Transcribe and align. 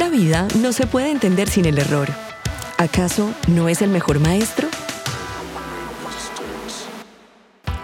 La 0.00 0.08
vida 0.08 0.48
no 0.62 0.72
se 0.72 0.86
puede 0.86 1.10
entender 1.10 1.50
sin 1.50 1.66
el 1.66 1.76
error. 1.76 2.08
¿Acaso 2.78 3.34
no 3.48 3.68
es 3.68 3.82
el 3.82 3.90
mejor 3.90 4.18
maestro? 4.18 4.66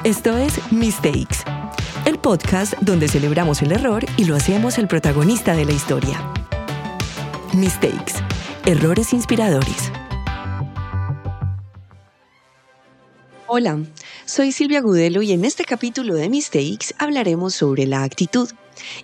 Esto 0.02 0.34
es 0.38 0.54
Mistakes, 0.72 1.40
el 2.06 2.18
podcast 2.18 2.72
donde 2.80 3.08
celebramos 3.08 3.60
el 3.60 3.70
error 3.70 4.02
y 4.16 4.24
lo 4.24 4.34
hacemos 4.34 4.78
el 4.78 4.88
protagonista 4.88 5.54
de 5.54 5.66
la 5.66 5.72
historia. 5.72 6.18
Mistakes, 7.52 8.14
errores 8.64 9.12
inspiradores. 9.12 9.92
Hola, 13.46 13.78
soy 14.24 14.52
Silvia 14.52 14.80
Gudelo 14.80 15.20
y 15.20 15.32
en 15.32 15.44
este 15.44 15.66
capítulo 15.66 16.14
de 16.14 16.30
Mistakes 16.30 16.94
hablaremos 16.98 17.52
sobre 17.52 17.84
la 17.84 18.04
actitud. 18.04 18.48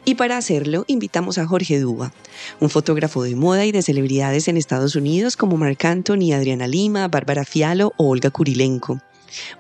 Y 0.05 0.15
para 0.17 0.37
hacerlo, 0.37 0.85
invitamos 0.87 1.39
a 1.39 1.47
Jorge 1.47 1.79
Duba, 1.79 2.13
un 2.61 2.71
fotógrafo 2.71 3.23
de 3.23 3.37
moda 3.37 3.65
y 3.65 3.73
de 3.73 3.83
celebridades 3.83 4.49
en 4.49 4.57
Estados 4.57 4.97
Unidos 4.97 5.37
como 5.37 5.57
Marc 5.57 5.85
Anthony, 5.85 6.33
Adriana 6.35 6.67
Lima, 6.67 7.09
Bárbara 7.09 7.45
Fialo 7.45 7.93
o 7.97 8.09
Olga 8.09 8.31
Kurilenko. 8.31 9.01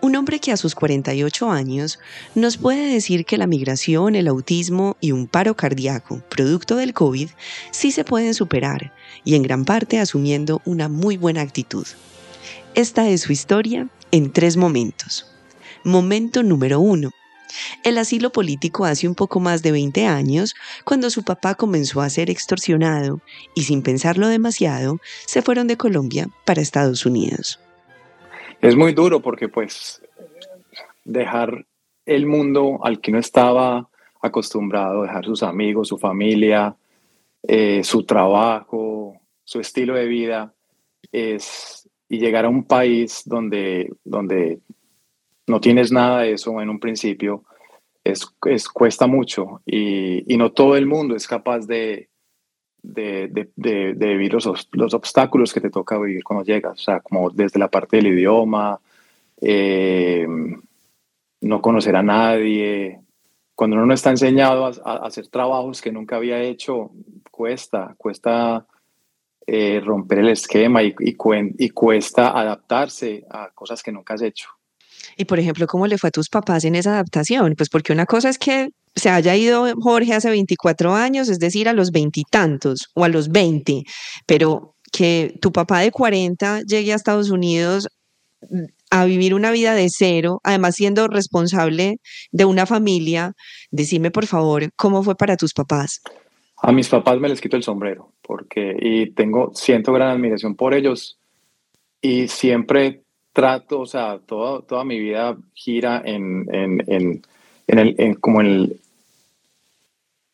Un 0.00 0.16
hombre 0.16 0.38
que 0.38 0.52
a 0.52 0.56
sus 0.56 0.74
48 0.74 1.50
años 1.50 1.98
nos 2.34 2.58
puede 2.58 2.92
decir 2.92 3.24
que 3.24 3.38
la 3.38 3.46
migración, 3.46 4.14
el 4.16 4.28
autismo 4.28 4.96
y 5.00 5.12
un 5.12 5.26
paro 5.26 5.56
cardíaco, 5.56 6.22
producto 6.28 6.76
del 6.76 6.92
COVID, 6.92 7.30
sí 7.70 7.90
se 7.90 8.04
pueden 8.04 8.34
superar 8.34 8.92
y 9.24 9.34
en 9.34 9.42
gran 9.42 9.64
parte 9.64 9.98
asumiendo 9.98 10.60
una 10.66 10.88
muy 10.88 11.16
buena 11.16 11.40
actitud. 11.40 11.86
Esta 12.74 13.08
es 13.08 13.22
su 13.22 13.32
historia 13.32 13.88
en 14.10 14.32
tres 14.32 14.56
momentos. 14.56 15.26
Momento 15.84 16.42
número 16.42 16.80
uno 16.80 17.10
el 17.84 17.98
asilo 17.98 18.30
político 18.30 18.84
hace 18.84 19.08
un 19.08 19.14
poco 19.14 19.40
más 19.40 19.62
de 19.62 19.72
20 19.72 20.06
años, 20.06 20.54
cuando 20.84 21.10
su 21.10 21.22
papá 21.24 21.54
comenzó 21.54 22.00
a 22.00 22.10
ser 22.10 22.30
extorsionado 22.30 23.20
y 23.54 23.62
sin 23.62 23.82
pensarlo 23.82 24.28
demasiado, 24.28 24.98
se 25.26 25.42
fueron 25.42 25.66
de 25.66 25.76
Colombia 25.76 26.28
para 26.44 26.62
Estados 26.62 27.06
Unidos. 27.06 27.60
Es 28.60 28.76
muy 28.76 28.92
duro 28.92 29.20
porque 29.20 29.48
pues 29.48 30.00
dejar 31.04 31.66
el 32.06 32.26
mundo 32.26 32.78
al 32.82 33.00
que 33.00 33.12
no 33.12 33.18
estaba 33.18 33.88
acostumbrado, 34.20 35.02
dejar 35.02 35.24
sus 35.24 35.42
amigos, 35.42 35.88
su 35.88 35.98
familia, 35.98 36.76
eh, 37.42 37.82
su 37.82 38.04
trabajo, 38.04 39.20
su 39.44 39.60
estilo 39.60 39.94
de 39.94 40.06
vida, 40.06 40.54
es, 41.10 41.88
y 42.08 42.18
llegar 42.18 42.44
a 42.44 42.48
un 42.48 42.64
país 42.64 43.22
donde, 43.24 43.92
donde 44.04 44.60
no 45.46 45.60
tienes 45.60 45.92
nada 45.92 46.20
de 46.20 46.32
eso 46.32 46.60
en 46.60 46.70
un 46.70 46.78
principio, 46.78 47.44
es, 48.04 48.26
cuesta 48.68 49.06
mucho 49.06 49.62
y, 49.64 50.24
no 50.36 50.52
todo 50.52 50.76
el 50.76 50.86
mundo 50.86 51.14
es 51.14 51.26
capaz 51.26 51.66
de, 51.66 52.08
de, 52.82 53.46
vivir 53.96 54.34
los, 54.34 54.68
los, 54.72 54.94
obstáculos 54.94 55.52
que 55.52 55.60
te 55.60 55.70
toca 55.70 55.98
vivir 55.98 56.24
cuando 56.24 56.44
llegas, 56.44 56.80
o 56.80 56.82
sea, 56.82 57.00
como 57.00 57.30
desde 57.30 57.60
la 57.60 57.70
parte 57.70 57.98
del 57.98 58.08
idioma, 58.08 58.80
eh, 59.40 60.26
no 61.40 61.60
conocer 61.60 61.96
a 61.96 62.02
nadie. 62.02 63.00
Cuando 63.54 63.76
uno 63.76 63.86
no 63.86 63.94
está 63.94 64.10
enseñado 64.10 64.66
a, 64.66 64.96
hacer 65.06 65.28
trabajos 65.28 65.80
que 65.80 65.92
nunca 65.92 66.16
había 66.16 66.40
hecho, 66.40 66.90
cuesta, 67.30 67.94
cuesta 67.98 68.66
eh, 69.46 69.80
romper 69.84 70.20
el 70.20 70.30
esquema 70.30 70.82
y, 70.82 70.94
y 70.98 71.70
cuesta 71.70 72.38
adaptarse 72.38 73.24
a 73.30 73.50
cosas 73.50 73.82
que 73.82 73.92
nunca 73.92 74.14
has 74.14 74.22
hecho. 74.22 74.48
Y 75.16 75.24
por 75.24 75.38
ejemplo, 75.38 75.66
¿cómo 75.66 75.86
le 75.86 75.98
fue 75.98 76.08
a 76.08 76.10
tus 76.10 76.28
papás 76.28 76.64
en 76.64 76.74
esa 76.74 76.92
adaptación? 76.92 77.54
Pues 77.56 77.68
porque 77.68 77.92
una 77.92 78.06
cosa 78.06 78.28
es 78.28 78.38
que 78.38 78.70
se 78.94 79.10
haya 79.10 79.36
ido 79.36 79.66
Jorge 79.80 80.14
hace 80.14 80.30
24 80.30 80.94
años, 80.94 81.28
es 81.28 81.38
decir, 81.38 81.68
a 81.68 81.72
los 81.72 81.90
veintitantos 81.90 82.90
o 82.94 83.04
a 83.04 83.08
los 83.08 83.28
20, 83.28 83.84
pero 84.26 84.74
que 84.92 85.34
tu 85.40 85.52
papá 85.52 85.80
de 85.80 85.90
40 85.90 86.62
llegue 86.62 86.92
a 86.92 86.96
Estados 86.96 87.30
Unidos 87.30 87.88
mm, 88.50 88.64
a 88.90 89.06
vivir 89.06 89.34
una 89.34 89.50
vida 89.50 89.74
de 89.74 89.88
cero, 89.88 90.40
además 90.44 90.74
siendo 90.74 91.08
responsable 91.08 91.96
de 92.30 92.44
una 92.44 92.66
familia, 92.66 93.32
decime 93.70 94.10
por 94.10 94.26
favor, 94.26 94.68
¿cómo 94.76 95.02
fue 95.02 95.16
para 95.16 95.36
tus 95.36 95.54
papás? 95.54 96.02
A 96.58 96.72
mis 96.72 96.88
papás 96.88 97.18
me 97.18 97.28
les 97.30 97.40
quito 97.40 97.56
el 97.56 97.62
sombrero, 97.62 98.12
porque 98.20 98.76
y 98.78 99.10
tengo, 99.12 99.50
siento 99.54 99.94
gran 99.94 100.10
admiración 100.10 100.54
por 100.54 100.74
ellos 100.74 101.18
y 102.02 102.28
siempre 102.28 103.02
trato, 103.32 103.80
o 103.80 103.86
sea, 103.86 104.18
toda, 104.18 104.62
toda 104.62 104.84
mi 104.84 104.98
vida 104.98 105.36
gira 105.54 106.02
en, 106.04 106.46
en, 106.52 106.84
en, 106.86 107.22
en 107.66 107.78
el, 107.78 108.20
como 108.20 108.40
el, 108.40 108.80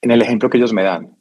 en 0.03 0.10
el 0.10 0.22
ejemplo 0.22 0.50
que 0.50 0.59
ellos 0.59 0.72
me 0.72 0.82
dan. 0.82 1.16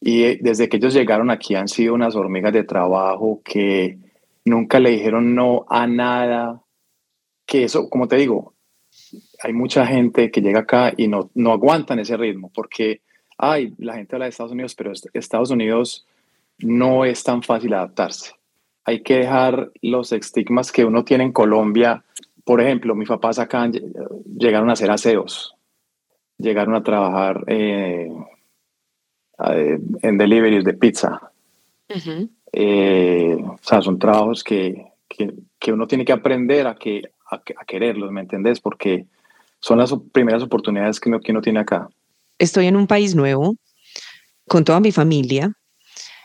Y 0.00 0.36
desde 0.36 0.68
que 0.68 0.76
ellos 0.76 0.94
llegaron 0.94 1.30
aquí 1.30 1.54
han 1.54 1.68
sido 1.68 1.94
unas 1.94 2.14
hormigas 2.14 2.52
de 2.52 2.64
trabajo 2.64 3.40
que 3.44 3.98
nunca 4.44 4.78
le 4.78 4.90
dijeron 4.90 5.34
no 5.34 5.66
a 5.68 5.86
nada. 5.86 6.62
Que 7.46 7.64
eso, 7.64 7.88
como 7.88 8.06
te 8.06 8.16
digo, 8.16 8.54
hay 9.42 9.52
mucha 9.52 9.86
gente 9.86 10.30
que 10.30 10.42
llega 10.42 10.60
acá 10.60 10.92
y 10.96 11.08
no, 11.08 11.30
no 11.34 11.52
aguantan 11.52 11.98
ese 11.98 12.16
ritmo 12.16 12.50
porque, 12.54 13.00
ay, 13.38 13.74
la 13.78 13.94
gente 13.94 14.14
habla 14.14 14.26
de 14.26 14.30
Estados 14.30 14.52
Unidos, 14.52 14.74
pero 14.74 14.92
Estados 15.14 15.50
Unidos 15.50 16.06
no 16.58 17.04
es 17.04 17.24
tan 17.24 17.42
fácil 17.42 17.72
adaptarse 17.74 18.37
hay 18.88 19.02
que 19.02 19.18
dejar 19.18 19.70
los 19.82 20.12
estigmas 20.12 20.72
que 20.72 20.82
uno 20.82 21.04
tiene 21.04 21.24
en 21.24 21.32
Colombia. 21.32 22.02
Por 22.42 22.62
ejemplo, 22.62 22.94
mis 22.94 23.06
papás 23.06 23.38
acá 23.38 23.70
llegaron 24.34 24.70
a 24.70 24.76
ser 24.76 24.90
aseos, 24.90 25.54
llegaron 26.38 26.74
a 26.74 26.82
trabajar 26.82 27.44
eh, 27.48 28.10
en 30.00 30.16
deliveries 30.16 30.64
de 30.64 30.72
pizza. 30.72 31.20
Eh, 32.50 33.36
o 33.38 33.58
sea, 33.60 33.82
son 33.82 33.98
trabajos 33.98 34.42
que, 34.42 34.86
que, 35.06 35.70
uno 35.70 35.86
tiene 35.86 36.06
que 36.06 36.12
aprender 36.12 36.66
a, 36.66 36.74
que, 36.74 37.02
a, 37.30 37.64
quererlos, 37.66 38.10
¿me 38.10 38.22
entendés? 38.22 38.58
Porque 38.58 39.04
son 39.60 39.76
las 39.76 39.94
primeras 40.12 40.42
oportunidades 40.42 40.98
que 40.98 41.10
uno, 41.10 41.20
que 41.20 41.32
uno 41.32 41.42
tiene 41.42 41.60
acá. 41.60 41.90
Estoy 42.38 42.68
en 42.68 42.76
un 42.76 42.86
país 42.86 43.14
nuevo, 43.14 43.54
con 44.46 44.64
toda 44.64 44.80
mi 44.80 44.92
familia. 44.92 45.52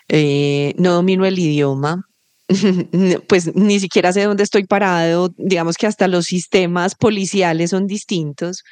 Eh, 0.08 0.74
no 0.78 0.94
domino 0.94 1.26
el 1.26 1.38
idioma, 1.38 2.08
pues 3.28 3.56
ni 3.56 3.80
siquiera 3.80 4.14
sé 4.14 4.24
dónde 4.24 4.44
estoy 4.44 4.66
parado, 4.66 5.30
digamos 5.38 5.76
que 5.78 5.88
hasta 5.88 6.08
los 6.08 6.26
sistemas 6.26 6.96
policiales 6.96 7.72
son 7.72 7.88
distintos, 7.88 8.64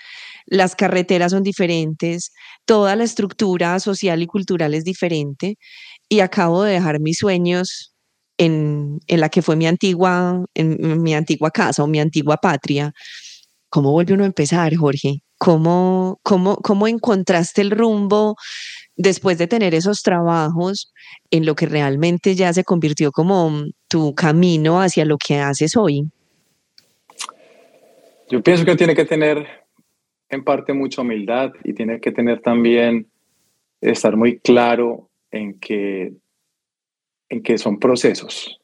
las 0.45 0.75
carreteras 0.75 1.31
son 1.31 1.43
diferentes, 1.43 2.31
toda 2.65 2.95
la 2.95 3.03
estructura 3.03 3.79
social 3.79 4.21
y 4.21 4.27
cultural 4.27 4.73
es 4.73 4.83
diferente 4.83 5.57
y 6.09 6.19
acabo 6.19 6.63
de 6.63 6.73
dejar 6.73 6.99
mis 6.99 7.17
sueños 7.17 7.93
en, 8.37 8.99
en 9.07 9.19
la 9.19 9.29
que 9.29 9.41
fue 9.41 9.55
mi 9.55 9.67
antigua, 9.67 10.43
en 10.55 11.01
mi 11.01 11.13
antigua 11.13 11.51
casa 11.51 11.83
o 11.83 11.87
mi 11.87 11.99
antigua 11.99 12.37
patria. 12.37 12.91
¿Cómo 13.69 13.91
vuelve 13.91 14.13
uno 14.13 14.23
a 14.23 14.27
empezar, 14.27 14.75
Jorge? 14.75 15.23
¿Cómo, 15.37 16.19
cómo, 16.23 16.57
cómo 16.57 16.87
encontraste 16.87 17.61
el 17.61 17.71
rumbo 17.71 18.35
después 18.95 19.37
de 19.37 19.47
tener 19.47 19.73
esos 19.73 20.01
trabajos 20.01 20.93
en 21.29 21.45
lo 21.45 21.55
que 21.55 21.65
realmente 21.65 22.35
ya 22.35 22.53
se 22.53 22.63
convirtió 22.63 23.11
como 23.11 23.65
tu 23.87 24.13
camino 24.15 24.81
hacia 24.81 25.05
lo 25.05 25.17
que 25.17 25.39
haces 25.39 25.75
hoy? 25.75 26.07
Yo 28.29 28.41
pienso 28.41 28.63
que 28.65 28.75
tiene 28.75 28.95
que 28.95 29.05
tener 29.05 29.45
en 30.29 30.43
parte 30.43 30.73
mucha 30.73 31.01
humildad 31.01 31.51
y 31.63 31.73
tiene 31.73 31.99
que 31.99 32.11
tener 32.11 32.41
también 32.41 33.07
estar 33.81 34.15
muy 34.15 34.39
claro 34.39 35.09
en 35.31 35.59
que, 35.59 36.13
en 37.29 37.43
que 37.43 37.57
son 37.57 37.79
procesos. 37.79 38.57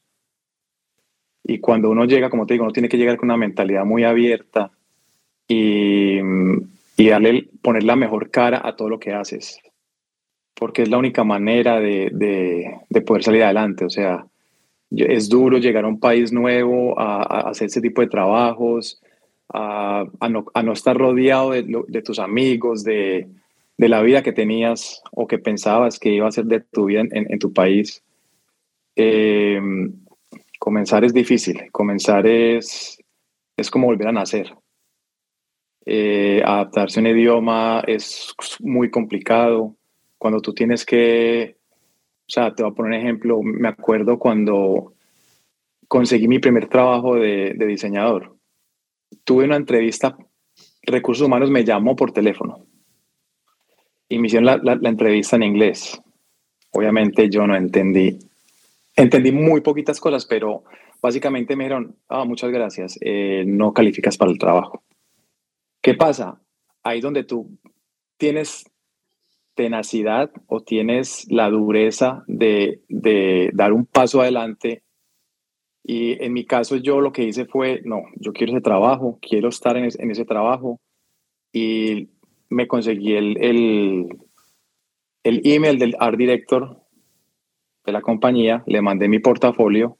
Y 1.44 1.58
cuando 1.60 1.90
uno 1.90 2.04
llega, 2.04 2.30
como 2.30 2.46
te 2.46 2.54
digo, 2.54 2.64
uno 2.64 2.72
tiene 2.72 2.88
que 2.88 2.96
llegar 2.96 3.16
con 3.16 3.28
una 3.28 3.36
mentalidad 3.36 3.84
muy 3.84 4.04
abierta 4.04 4.70
y, 5.46 6.18
y 6.96 7.08
darle, 7.08 7.48
poner 7.62 7.84
la 7.84 7.96
mejor 7.96 8.30
cara 8.30 8.60
a 8.64 8.76
todo 8.76 8.88
lo 8.88 8.98
que 8.98 9.12
haces 9.12 9.60
porque 10.58 10.82
es 10.82 10.88
la 10.88 10.98
única 10.98 11.22
manera 11.22 11.78
de, 11.78 12.10
de, 12.12 13.00
poder 13.02 13.22
salir 13.22 13.44
adelante. 13.44 13.84
O 13.84 13.90
sea, 13.90 14.26
es 14.90 15.28
duro 15.28 15.58
llegar 15.58 15.84
a 15.84 15.88
un 15.88 16.00
país 16.00 16.32
nuevo, 16.32 16.98
a, 16.98 17.48
hacer 17.48 17.66
ese 17.66 17.80
tipo 17.80 18.00
de 18.00 18.08
trabajos, 18.08 19.00
a, 19.52 20.04
a, 20.18 20.28
no, 20.28 20.46
a 20.52 20.62
no, 20.62 20.72
estar 20.72 20.96
rodeado 20.96 21.52
de, 21.52 21.64
de 21.86 22.02
tus 22.02 22.18
amigos, 22.18 22.82
de, 22.82 23.28
la 23.76 24.02
vida 24.02 24.24
que 24.24 24.32
tenías 24.32 25.00
o 25.12 25.28
que 25.28 25.38
pensabas 25.38 26.00
que 26.00 26.10
iba 26.10 26.26
a 26.26 26.32
ser 26.32 26.46
de 26.46 26.60
tu 26.60 26.86
vida 26.86 27.02
en, 27.02 27.10
en 27.12 27.38
tu 27.38 27.52
país. 27.52 28.02
Eh, 28.96 29.60
comenzar 30.58 31.04
es 31.04 31.14
difícil, 31.14 31.70
comenzar 31.70 32.26
es, 32.26 32.98
es 33.56 33.70
como 33.70 33.86
volver 33.86 34.08
a 34.08 34.12
nacer. 34.12 34.52
Eh, 35.86 36.42
adaptarse 36.44 36.98
a 36.98 37.02
un 37.02 37.06
idioma 37.06 37.84
es 37.86 38.34
muy 38.60 38.90
complicado 38.90 39.77
cuando 40.18 40.40
tú 40.40 40.52
tienes 40.52 40.84
que, 40.84 41.56
o 42.26 42.30
sea, 42.30 42.54
te 42.54 42.62
voy 42.62 42.72
a 42.72 42.74
poner 42.74 42.92
un 42.92 43.06
ejemplo, 43.06 43.40
me 43.42 43.68
acuerdo 43.68 44.18
cuando 44.18 44.92
conseguí 45.86 46.28
mi 46.28 46.38
primer 46.38 46.68
trabajo 46.68 47.14
de, 47.14 47.54
diseñador. 47.54 48.36
Tuve 49.24 49.44
una 49.44 49.56
entrevista, 49.56 50.16
Recursos 50.82 51.26
Humanos 51.26 51.50
me 51.50 51.64
llamó 51.64 51.96
por 51.96 52.12
teléfono 52.12 52.66
y 54.08 54.18
me 54.18 54.26
hicieron 54.26 54.46
la, 54.62 54.78
entrevista 54.82 55.36
en 55.36 55.44
inglés. 55.44 56.00
Obviamente 56.72 57.30
yo 57.30 57.46
no 57.46 57.56
entendí, 57.56 58.18
entendí 58.94 59.32
muy 59.32 59.62
poquitas 59.62 60.00
cosas, 60.00 60.26
pero 60.26 60.64
básicamente 61.00 61.56
me 61.56 61.64
dijeron, 61.64 61.96
ah, 62.08 62.24
muchas 62.24 62.50
gracias, 62.50 62.98
eh, 63.00 63.44
no 63.46 63.72
calificas 63.72 64.18
para 64.18 64.30
el 64.30 64.38
trabajo. 64.38 64.82
¿Qué 65.80 65.94
pasa? 65.94 66.40
Ahí 66.82 67.00
donde 67.00 67.24
tú 67.24 67.58
tienes 68.18 68.64
tenacidad 69.58 70.30
o 70.46 70.60
tienes 70.60 71.26
la 71.30 71.50
dureza 71.50 72.22
de, 72.28 72.80
de 72.88 73.50
dar 73.54 73.72
un 73.72 73.86
paso 73.86 74.20
adelante. 74.20 74.84
Y 75.82 76.22
en 76.22 76.32
mi 76.32 76.44
caso 76.44 76.76
yo 76.76 77.00
lo 77.00 77.10
que 77.10 77.24
hice 77.24 77.44
fue, 77.44 77.82
no, 77.84 78.02
yo 78.14 78.32
quiero 78.32 78.52
ese 78.52 78.60
trabajo, 78.60 79.18
quiero 79.20 79.48
estar 79.48 79.76
en, 79.76 79.88
en 79.98 80.10
ese 80.12 80.24
trabajo. 80.24 80.78
Y 81.52 82.08
me 82.48 82.68
conseguí 82.68 83.14
el, 83.14 83.36
el, 83.42 84.06
el 85.24 85.40
email 85.42 85.80
del 85.80 85.96
art 85.98 86.16
director 86.16 86.80
de 87.84 87.90
la 87.92 88.00
compañía, 88.00 88.62
le 88.64 88.80
mandé 88.80 89.08
mi 89.08 89.18
portafolio 89.18 89.98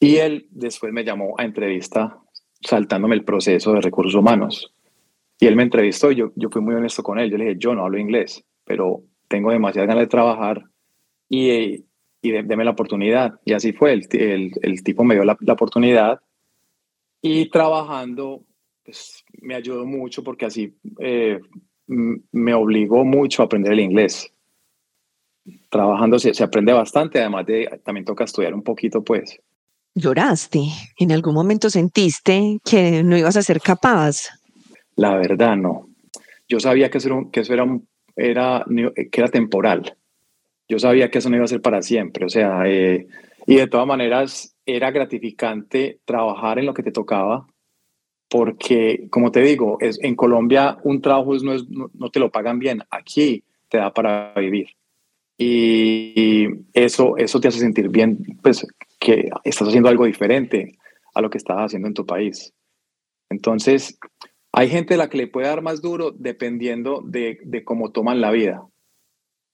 y 0.00 0.16
él 0.16 0.46
después 0.50 0.94
me 0.94 1.04
llamó 1.04 1.34
a 1.36 1.44
entrevista 1.44 2.18
saltándome 2.62 3.16
el 3.16 3.24
proceso 3.24 3.74
de 3.74 3.82
recursos 3.82 4.14
humanos. 4.14 4.72
Y 5.38 5.46
él 5.46 5.56
me 5.56 5.64
entrevistó 5.64 6.10
y 6.10 6.16
yo, 6.16 6.32
yo 6.36 6.48
fui 6.48 6.62
muy 6.62 6.74
honesto 6.74 7.02
con 7.02 7.18
él. 7.18 7.30
Yo 7.30 7.36
le 7.36 7.44
dije, 7.44 7.58
yo 7.58 7.74
no 7.74 7.84
hablo 7.84 7.98
inglés, 7.98 8.44
pero 8.68 9.02
tengo 9.26 9.50
demasiadas 9.50 9.88
ganas 9.88 10.04
de 10.04 10.08
trabajar 10.08 10.64
y, 11.28 11.84
y 12.22 12.30
déme 12.30 12.64
la 12.64 12.72
oportunidad. 12.72 13.40
Y 13.44 13.54
así 13.54 13.72
fue, 13.72 13.94
el, 13.94 14.06
el, 14.12 14.52
el 14.62 14.82
tipo 14.84 15.02
me 15.02 15.14
dio 15.14 15.24
la, 15.24 15.36
la, 15.40 15.54
oportunidad 15.54 16.20
y 17.20 17.50
trabajando 17.50 18.44
pues, 18.84 19.24
me 19.40 19.54
ayudó 19.54 19.84
mucho 19.86 20.22
porque 20.22 20.46
así 20.46 20.76
eh, 21.00 21.40
me 21.86 22.54
obligó 22.54 23.04
mucho 23.04 23.42
a 23.42 23.46
aprender 23.46 23.72
el 23.72 23.80
inglés. 23.80 24.32
Trabajando 25.70 26.18
se, 26.18 26.34
se 26.34 26.44
aprende 26.44 26.72
bastante, 26.72 27.18
además 27.18 27.46
de 27.46 27.80
también 27.82 28.04
toca 28.04 28.24
estudiar 28.24 28.54
un 28.54 28.62
poquito, 28.62 29.02
pues. 29.02 29.40
¿Lloraste? 29.94 30.60
¿En 30.98 31.10
algún 31.10 31.34
momento 31.34 31.70
sentiste 31.70 32.58
que 32.64 33.02
no 33.02 33.16
ibas 33.16 33.36
a 33.36 33.42
ser 33.42 33.60
capaz? 33.60 34.28
La 34.96 35.16
verdad, 35.16 35.56
no. 35.56 35.88
Yo 36.48 36.60
sabía 36.60 36.90
que 36.90 36.98
eso, 36.98 37.30
que 37.32 37.40
eso 37.40 37.54
era, 37.54 37.66
era, 38.18 38.64
que 39.10 39.20
era 39.20 39.28
temporal. 39.28 39.96
Yo 40.68 40.78
sabía 40.78 41.10
que 41.10 41.18
eso 41.18 41.30
no 41.30 41.36
iba 41.36 41.44
a 41.44 41.48
ser 41.48 41.62
para 41.62 41.82
siempre. 41.82 42.26
O 42.26 42.28
sea, 42.28 42.62
eh, 42.66 43.06
y 43.46 43.56
de 43.56 43.66
todas 43.66 43.86
maneras 43.86 44.54
era 44.66 44.90
gratificante 44.90 46.00
trabajar 46.04 46.58
en 46.58 46.66
lo 46.66 46.74
que 46.74 46.82
te 46.82 46.92
tocaba, 46.92 47.46
porque, 48.28 49.06
como 49.10 49.32
te 49.32 49.40
digo, 49.40 49.78
es, 49.80 49.98
en 50.02 50.14
Colombia 50.14 50.76
un 50.84 51.00
trabajo 51.00 51.34
no, 51.36 51.54
es, 51.54 51.64
no, 51.68 52.10
te 52.10 52.20
lo 52.20 52.30
pagan 52.30 52.58
bien. 52.58 52.82
Aquí 52.90 53.44
te 53.68 53.78
da 53.78 53.92
para 53.94 54.34
vivir. 54.34 54.68
Y, 55.38 56.48
eso, 56.74 57.16
eso 57.16 57.40
te 57.40 57.48
hace 57.48 57.60
sentir 57.60 57.88
bien, 57.88 58.18
pues 58.42 58.66
que 58.98 59.30
estás 59.44 59.68
haciendo 59.68 59.88
algo 59.88 60.04
diferente 60.04 60.76
a 61.14 61.22
lo 61.22 61.30
que 61.30 61.38
estabas 61.38 61.66
haciendo 61.66 61.88
en 61.88 61.94
tu 61.94 62.04
país. 62.04 62.52
Entonces, 63.30 63.98
hay 64.58 64.68
gente 64.68 64.94
a 64.94 64.96
la 64.96 65.08
que 65.08 65.18
le 65.18 65.28
puede 65.28 65.46
dar 65.46 65.62
más 65.62 65.80
duro 65.80 66.10
dependiendo 66.10 67.00
de, 67.04 67.62
cómo 67.64 67.92
toman 67.92 68.20
la 68.20 68.32
vida. 68.32 68.66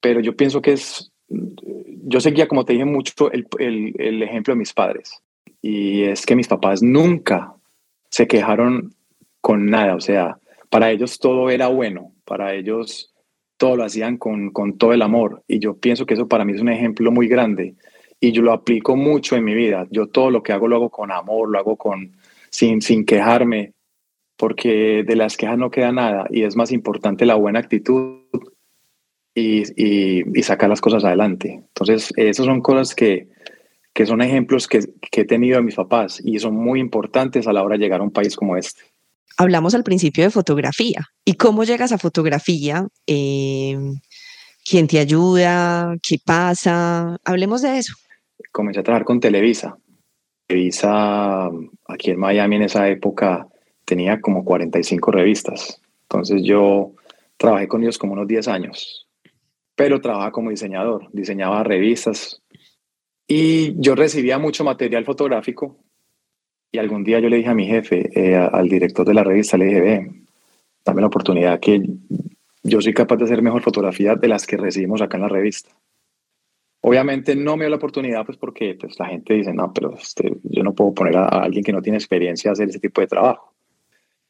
Pero 0.01 0.21
yo 0.21 0.35
pienso 0.35 0.63
que 0.63 0.73
es, 0.73 1.13
yo 1.29 2.23
seguía, 2.23 2.49
como 2.49 2.65
te 2.65 2.73
dije, 2.73 2.87
mucho 2.87 3.31
el, 3.31 3.47
el, 3.59 3.95
el 3.99 4.23
ejemplo 4.23 4.55
de 4.55 4.59
mis 4.61 4.73
padres. 4.73 5.21
Y 5.61 6.05
es 6.05 6.25
que 6.25 6.35
mis 6.35 6.49
papás 6.49 6.83
nunca 6.83 7.53
se 8.09 8.27
quejaron 8.27 8.95
con 9.43 9.67
nada. 9.67 9.95
O 9.95 10.01
sea, 10.01 10.39
para 10.71 10.91
ellos 10.91 11.19
todo 11.19 11.51
era 11.51 11.69
bueno. 11.69 12.15
Para 12.25 12.55
ellos 12.55 13.13
todo 13.59 13.77
lo 13.77 13.85
hacían 13.85 14.17
con, 14.17 14.53
con 14.53 14.79
todo 14.79 14.95
el 14.95 15.03
amor. 15.03 15.43
Y 15.47 15.59
yo 15.59 15.77
pienso 15.77 16.07
que 16.07 16.15
eso 16.15 16.29
para 16.29 16.47
mí 16.47 16.55
es 16.55 16.63
un 16.63 16.71
ejemplo 16.71 17.13
muy 17.13 17.29
grande. 17.29 17.75
Y 18.21 18.33
yo 18.33 18.41
lo 18.41 18.55
aplico 18.55 18.97
mucho 18.97 19.37
en 19.37 19.45
mi 19.45 19.53
vida. 19.53 19.87
Yo 19.91 20.07
todo 20.07 20.31
lo 20.31 20.43
que 20.43 20.55
hago 20.55 20.67
lo 20.67 20.77
hago 20.77 20.89
con 20.89 21.13
amor, 21.13 21.51
lo 21.51 21.59
hago 21.59 21.77
con, 21.77 22.17
sin, 22.49 22.81
sin 22.81 23.05
quejarme 23.05 23.74
porque 24.37 25.05
de 25.07 25.17
las 25.17 25.37
quejas 25.37 25.59
no 25.59 25.71
queda 25.71 25.93
nada 25.93 26.27
y 26.31 26.43
es 26.43 26.57
más 26.57 26.73
importante 26.73 27.27
la 27.27 27.37
buena 27.37 27.61
actitud 27.61 28.21
y, 29.35 29.63
y, 29.77 30.43
sacar 30.43 30.69
las 30.69 30.81
cosas 30.81 31.05
adelante. 31.05 31.63
Entonces, 31.69 32.13
esas 32.17 32.47
son 32.47 32.61
cosas 32.61 32.95
que, 32.95 33.29
que 33.93 34.07
son 34.07 34.23
ejemplos 34.23 34.69
que, 34.69 34.81
que, 35.11 35.23
he 35.23 35.25
tenido 35.25 35.57
de 35.57 35.63
mis 35.63 35.75
papás 35.75 36.21
y 36.25 36.39
son 36.39 36.55
muy 36.55 36.81
importantes 36.81 37.47
a 37.47 37.53
la 37.53 37.63
hora 37.63 37.77
de 37.77 37.83
llegar 37.83 38.01
a 38.01 38.05
un 38.05 38.13
país 38.13 38.37
como 38.37 38.57
este. 38.57 38.83
Hablamos 39.37 39.75
al 39.75 39.83
principio 39.83 40.23
de 40.25 40.31
fotografía. 40.31 41.05
¿Y 41.25 41.35
cómo 41.35 41.65
llegas 41.65 41.91
a 41.91 41.99
fotografía? 41.99 42.87
Eh, 43.07 43.77
¿Quién 44.65 44.87
te 44.87 44.99
ayuda? 44.99 45.97
¿Qué 46.03 46.19
pasa? 46.25 47.17
Hablemos 47.25 47.61
de 47.63 47.79
eso. 47.79 47.95
Comencé 48.53 48.81
a 48.81 48.83
trabajar 48.85 49.05
con 49.05 49.21
Televisa. 49.21 49.77
Televisa, 50.47 51.51
aquí 51.89 52.11
en 52.11 52.19
Miami 52.19 52.57
en 52.57 52.63
esa 52.63 52.89
época, 52.89 53.49
tenía 53.85 54.21
como 54.21 54.45
45 54.45 55.11
revistas. 55.11 55.81
Entonces 56.03 56.43
yo 56.43 56.93
trabajé 57.37 57.69
con 57.69 57.83
ellos 57.83 57.99
como 57.99 58.13
unos 58.13 58.27
10 58.27 58.49
años, 58.49 59.09
pero 59.75 60.01
trabajaba 60.01 60.33
como 60.33 60.51
diseñador, 60.51 61.09
diseñaba 61.13 61.65
revistas 61.65 62.43
y 63.27 63.81
yo 63.81 63.95
recibía 63.95 64.39
mucho 64.39 64.65
material 64.65 65.05
fotográfico 65.05 65.79
y 66.71 66.79
algún 66.79 67.05
día 67.05 67.21
yo 67.21 67.29
le 67.29 67.37
dije 67.37 67.49
a 67.49 67.55
mi 67.55 67.67
jefe, 67.67 68.11
eh, 68.15 68.37
al 68.37 68.69
director 68.69 69.07
de 69.07 69.15
la 69.15 69.23
revista, 69.23 69.57
le 69.57 69.67
dije, 69.67 69.81
ve, 69.81 70.11
dame 70.85 71.01
la 71.01 71.07
oportunidad 71.07 71.61
que 71.61 71.81
yo 72.65 72.81
soy 72.81 72.93
capaz 72.93 73.17
de 73.17 73.25
hacer 73.25 73.43
mejor 73.43 73.63
fotografía 73.63 74.17
de 74.17 74.27
las 74.29 74.47
que 74.47 74.57
recibimos 74.57 75.01
acá 75.01 75.17
en 75.17 75.23
la 75.23 75.29
revista. 75.29 75.71
Obviamente 76.83 77.37
no 77.37 77.57
me 77.57 77.65
dio 77.65 77.71
la 77.71 77.77
oportunidad, 77.77 78.27
pues 78.27 78.37
porque 78.39 78.77
pues, 78.79 78.99
la 78.99 79.07
gente 79.07 79.35
dice, 79.35 79.55
no, 79.55 79.73
pero 79.73 79.95
este, 79.95 80.37
yo 80.43 80.63
no 80.63 80.75
puedo 80.75 80.93
poner 80.93 81.17
a, 81.17 81.25
a 81.25 81.45
alguien 81.45 81.65
que 81.65 81.73
no 81.73 81.81
tiene 81.81 81.97
experiencia 81.97 82.51
a 82.51 82.53
hacer 82.53 82.69
ese 82.69 82.81
tipo 82.81 83.01
de 83.01 83.07
trabajo. 83.07 83.54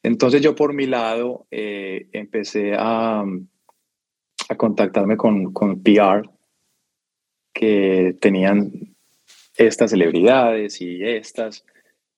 Entonces 0.04 0.42
yo 0.42 0.54
por 0.54 0.74
mi 0.74 0.86
lado 0.86 1.46
eh, 1.50 2.08
empecé 2.12 2.74
a, 2.76 3.24
a, 4.48 4.56
contactarme 4.56 5.16
con, 5.16 5.52
con 5.54 5.82
PR 5.82 6.28
que 7.54 8.14
tenían 8.20 8.94
estas 9.56 9.90
celebridades 9.90 10.82
y 10.82 11.02
estas, 11.02 11.64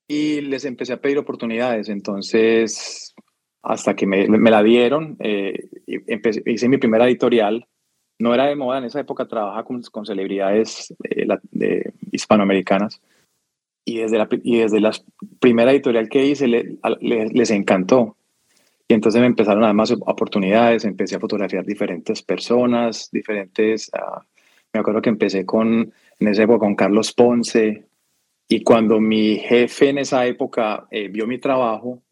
y 0.08 0.40
les 0.40 0.64
empecé 0.64 0.94
a 0.94 1.00
pedir 1.00 1.18
oportunidades. 1.18 1.88
Entonces, 1.88 3.14
hasta 3.62 3.94
que 3.94 4.06
me, 4.06 4.26
me 4.26 4.50
la 4.50 4.64
dieron, 4.64 5.16
eh, 5.20 5.68
hice 5.86 6.68
mi 6.68 6.78
primera 6.78 7.06
editorial. 7.06 7.68
No 8.18 8.34
era 8.34 8.46
de 8.46 8.56
moda 8.56 8.78
en 8.78 8.84
esa 8.84 8.98
época, 8.98 9.28
trabajaba 9.28 9.64
con, 9.64 9.80
con 9.82 10.04
celebridades 10.04 10.92
eh, 11.04 11.24
la, 11.24 11.40
hispanoamericanas 12.10 13.00
y 13.86 14.00
desde 14.00 14.18
la, 14.18 14.28
y 14.30 14.58
desde 14.58 14.80
la 14.80 14.94
primera 15.40 15.72
editorial 15.72 16.10
que 16.10 16.26
hice 16.26 16.46
le, 16.46 16.76
le, 17.00 17.28
les 17.28 17.50
encantó. 17.50 18.18
Y 18.86 18.92
entonces 18.92 19.22
me 19.22 19.26
empezaron 19.26 19.62
a 19.62 19.68
dar 19.68 19.74
más 19.74 19.90
oportunidades, 19.92 20.84
empecé 20.84 21.16
a 21.16 21.20
fotografiar 21.20 21.64
diferentes 21.64 22.22
personas, 22.22 23.08
diferentes... 23.10 23.90
Uh, 23.94 24.20
me 24.74 24.80
acuerdo 24.80 25.00
que 25.00 25.08
empecé 25.08 25.46
con, 25.46 25.90
en 26.20 26.28
esa 26.28 26.42
época 26.42 26.58
con 26.58 26.74
Carlos 26.74 27.14
Ponce, 27.14 27.86
y 28.48 28.62
cuando 28.62 29.00
mi 29.00 29.36
jefe 29.36 29.88
en 29.88 29.98
esa 29.98 30.26
época 30.26 30.86
eh, 30.90 31.08
vio 31.08 31.26
mi 31.26 31.38
trabajo, 31.38 32.02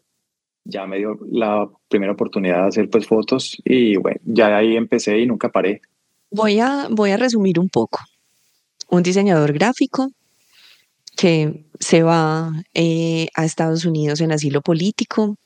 ya 0.64 0.87
me 0.87 0.99
dio 0.99 1.19
la 1.31 1.69
primera 1.88 2.12
oportunidad 2.12 2.62
de 2.62 2.69
hacer 2.69 2.90
pues 2.90 3.07
fotos 3.07 3.57
y 3.64 3.97
bueno, 3.97 4.19
ya 4.25 4.57
ahí 4.57 4.76
empecé 4.76 5.19
y 5.19 5.26
nunca 5.26 5.50
paré. 5.50 5.83
Voy 6.31 6.59
a, 6.59 6.88
voy 6.90 7.11
a 7.11 7.16
resumir 7.16 7.61
un 7.61 7.69
poco. 7.69 8.00
Un 8.88 9.02
diseñador 9.02 9.52
gráfico 9.52 10.11
se 11.81 12.02
va 12.02 12.52
eh, 12.75 13.28
a 13.35 13.45
Estados 13.45 13.85
Unidos 13.85 14.21
en 14.21 14.33
asilo 14.33 14.61
político, 14.62 15.37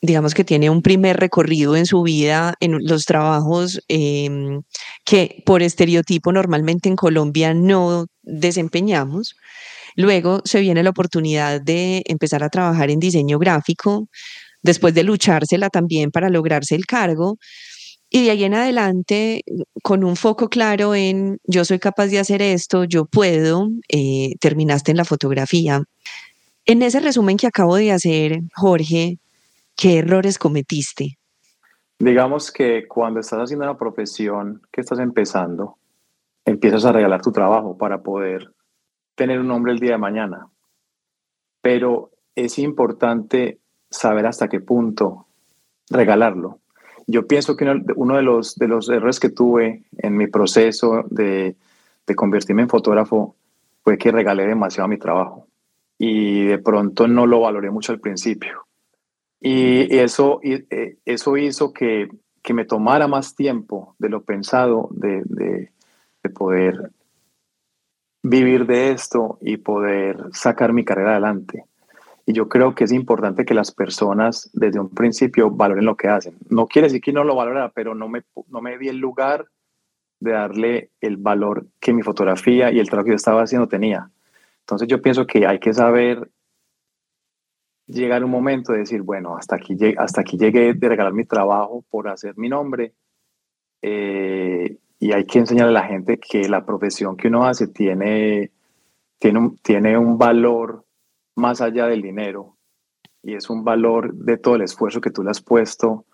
digamos 0.00 0.34
que 0.34 0.44
tiene 0.44 0.70
un 0.70 0.82
primer 0.82 1.16
recorrido 1.16 1.76
en 1.76 1.86
su 1.86 2.02
vida 2.02 2.54
en 2.60 2.78
los 2.86 3.04
trabajos 3.04 3.80
eh, 3.88 4.60
que 5.04 5.42
por 5.44 5.62
estereotipo 5.62 6.32
normalmente 6.32 6.88
en 6.88 6.96
Colombia 6.96 7.54
no 7.54 8.06
desempeñamos. 8.22 9.34
Luego 9.96 10.40
se 10.44 10.60
viene 10.60 10.82
la 10.82 10.90
oportunidad 10.90 11.60
de 11.60 12.02
empezar 12.06 12.44
a 12.44 12.50
trabajar 12.50 12.90
en 12.90 13.00
diseño 13.00 13.38
gráfico, 13.38 14.08
después 14.62 14.94
de 14.94 15.02
luchársela 15.02 15.70
también 15.70 16.10
para 16.10 16.30
lograrse 16.30 16.74
el 16.74 16.86
cargo. 16.86 17.36
Y 18.10 18.24
de 18.24 18.30
ahí 18.30 18.44
en 18.44 18.54
adelante, 18.54 19.44
con 19.82 20.02
un 20.02 20.16
foco 20.16 20.48
claro 20.48 20.94
en 20.94 21.38
yo 21.44 21.64
soy 21.64 21.78
capaz 21.78 22.06
de 22.06 22.18
hacer 22.18 22.40
esto, 22.40 22.84
yo 22.84 23.04
puedo, 23.04 23.68
eh, 23.88 24.34
terminaste 24.40 24.92
en 24.92 24.96
la 24.96 25.04
fotografía. 25.04 25.82
En 26.64 26.82
ese 26.82 27.00
resumen 27.00 27.36
que 27.36 27.46
acabo 27.46 27.76
de 27.76 27.92
hacer, 27.92 28.40
Jorge, 28.54 29.18
¿qué 29.76 29.98
errores 29.98 30.38
cometiste? 30.38 31.18
Digamos 31.98 32.50
que 32.50 32.86
cuando 32.86 33.20
estás 33.20 33.40
haciendo 33.40 33.64
una 33.64 33.76
profesión 33.76 34.62
que 34.72 34.80
estás 34.80 35.00
empezando, 35.00 35.76
empiezas 36.44 36.84
a 36.84 36.92
regalar 36.92 37.20
tu 37.20 37.32
trabajo 37.32 37.76
para 37.76 38.02
poder 38.02 38.54
tener 39.16 39.40
un 39.40 39.48
nombre 39.48 39.72
el 39.72 39.80
día 39.80 39.92
de 39.92 39.98
mañana. 39.98 40.46
Pero 41.60 42.12
es 42.34 42.58
importante 42.58 43.58
saber 43.90 44.26
hasta 44.26 44.48
qué 44.48 44.60
punto 44.60 45.26
regalarlo 45.90 46.60
yo 47.08 47.26
pienso 47.26 47.56
que 47.56 47.64
uno 47.96 48.16
de 48.16 48.22
los, 48.22 48.54
de 48.56 48.68
los 48.68 48.88
errores 48.90 49.18
que 49.18 49.30
tuve 49.30 49.82
en 49.96 50.16
mi 50.16 50.26
proceso 50.26 51.04
de, 51.10 51.56
de 52.06 52.14
convertirme 52.14 52.62
en 52.62 52.68
fotógrafo 52.68 53.34
fue 53.82 53.96
que 53.96 54.12
regalé 54.12 54.46
demasiado 54.46 54.88
mi 54.88 54.98
trabajo 54.98 55.46
y 55.96 56.44
de 56.44 56.58
pronto 56.58 57.08
no 57.08 57.26
lo 57.26 57.40
valoré 57.40 57.70
mucho 57.70 57.92
al 57.92 58.00
principio. 58.00 58.66
Y 59.40 59.96
eso, 59.96 60.40
eh, 60.42 60.98
eso 61.06 61.36
hizo 61.38 61.72
que, 61.72 62.08
que 62.42 62.52
me 62.52 62.66
tomara 62.66 63.08
más 63.08 63.34
tiempo 63.34 63.94
de 63.98 64.10
lo 64.10 64.22
pensado 64.22 64.88
de, 64.92 65.22
de, 65.24 65.72
de 66.22 66.30
poder 66.30 66.90
vivir 68.22 68.66
de 68.66 68.90
esto 68.90 69.38
y 69.40 69.56
poder 69.56 70.18
sacar 70.32 70.74
mi 70.74 70.84
carrera 70.84 71.12
adelante. 71.12 71.64
Y 72.28 72.34
yo 72.34 72.46
creo 72.46 72.74
que 72.74 72.84
es 72.84 72.92
importante 72.92 73.46
que 73.46 73.54
las 73.54 73.72
personas 73.72 74.50
desde 74.52 74.78
un 74.78 74.90
principio 74.90 75.50
valoren 75.50 75.86
lo 75.86 75.96
que 75.96 76.08
hacen. 76.08 76.34
No 76.50 76.66
quiere 76.66 76.88
decir 76.88 77.00
que 77.00 77.10
no 77.10 77.24
lo 77.24 77.34
valorara, 77.34 77.70
pero 77.70 77.94
no 77.94 78.06
me, 78.06 78.22
no 78.48 78.60
me 78.60 78.76
di 78.76 78.88
el 78.88 78.98
lugar 78.98 79.46
de 80.20 80.32
darle 80.32 80.90
el 81.00 81.16
valor 81.16 81.68
que 81.80 81.94
mi 81.94 82.02
fotografía 82.02 82.70
y 82.70 82.80
el 82.80 82.86
trabajo 82.86 83.06
que 83.06 83.12
yo 83.12 83.16
estaba 83.16 83.44
haciendo 83.44 83.66
tenía. 83.66 84.10
Entonces 84.60 84.86
yo 84.88 85.00
pienso 85.00 85.26
que 85.26 85.46
hay 85.46 85.58
que 85.58 85.72
saber 85.72 86.28
llegar 87.86 88.22
un 88.22 88.30
momento 88.30 88.74
de 88.74 88.80
decir, 88.80 89.00
bueno, 89.00 89.34
hasta 89.34 89.56
aquí, 89.56 89.74
hasta 89.96 90.20
aquí 90.20 90.36
llegué 90.36 90.74
de 90.74 90.86
regalar 90.86 91.14
mi 91.14 91.24
trabajo 91.24 91.82
por 91.88 92.08
hacer 92.08 92.36
mi 92.36 92.50
nombre. 92.50 92.92
Eh, 93.80 94.76
y 94.98 95.12
hay 95.12 95.24
que 95.24 95.38
enseñarle 95.38 95.70
a 95.78 95.80
la 95.80 95.88
gente 95.88 96.20
que 96.20 96.46
la 96.46 96.66
profesión 96.66 97.16
que 97.16 97.28
uno 97.28 97.46
hace 97.46 97.68
tiene, 97.68 98.50
tiene, 99.18 99.38
un, 99.38 99.56
tiene 99.56 99.96
un 99.96 100.18
valor 100.18 100.84
más 101.38 101.60
allá 101.60 101.86
del 101.86 102.02
dinero 102.02 102.56
y 103.22 103.34
es 103.34 103.50
un 103.50 103.64
valor 103.64 104.14
de 104.14 104.36
todo 104.36 104.56
el 104.56 104.62
esfuerzo 104.62 105.00
que 105.00 105.10
tú 105.10 105.22
le 105.22 105.30
has 105.30 105.40
puesto 105.40 106.04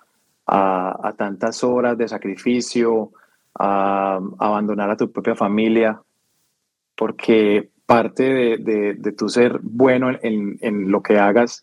a, 0.47 1.15
tantas 1.17 1.65
horas 1.65 1.97
de 1.97 2.09
sacrificio, 2.09 3.13
a, 3.55 4.21
abandonar 4.39 4.91
a 4.91 4.97
tu 4.97 5.11
propia 5.11 5.35
familia, 5.35 6.01
porque 6.97 7.71
parte 7.87 8.59
de, 8.59 9.15
tu 9.17 9.29
ser 9.29 9.59
bueno 9.63 10.11
en, 10.23 10.59
en, 10.61 10.91
lo 10.91 11.03
que 11.03 11.19
hagas 11.19 11.63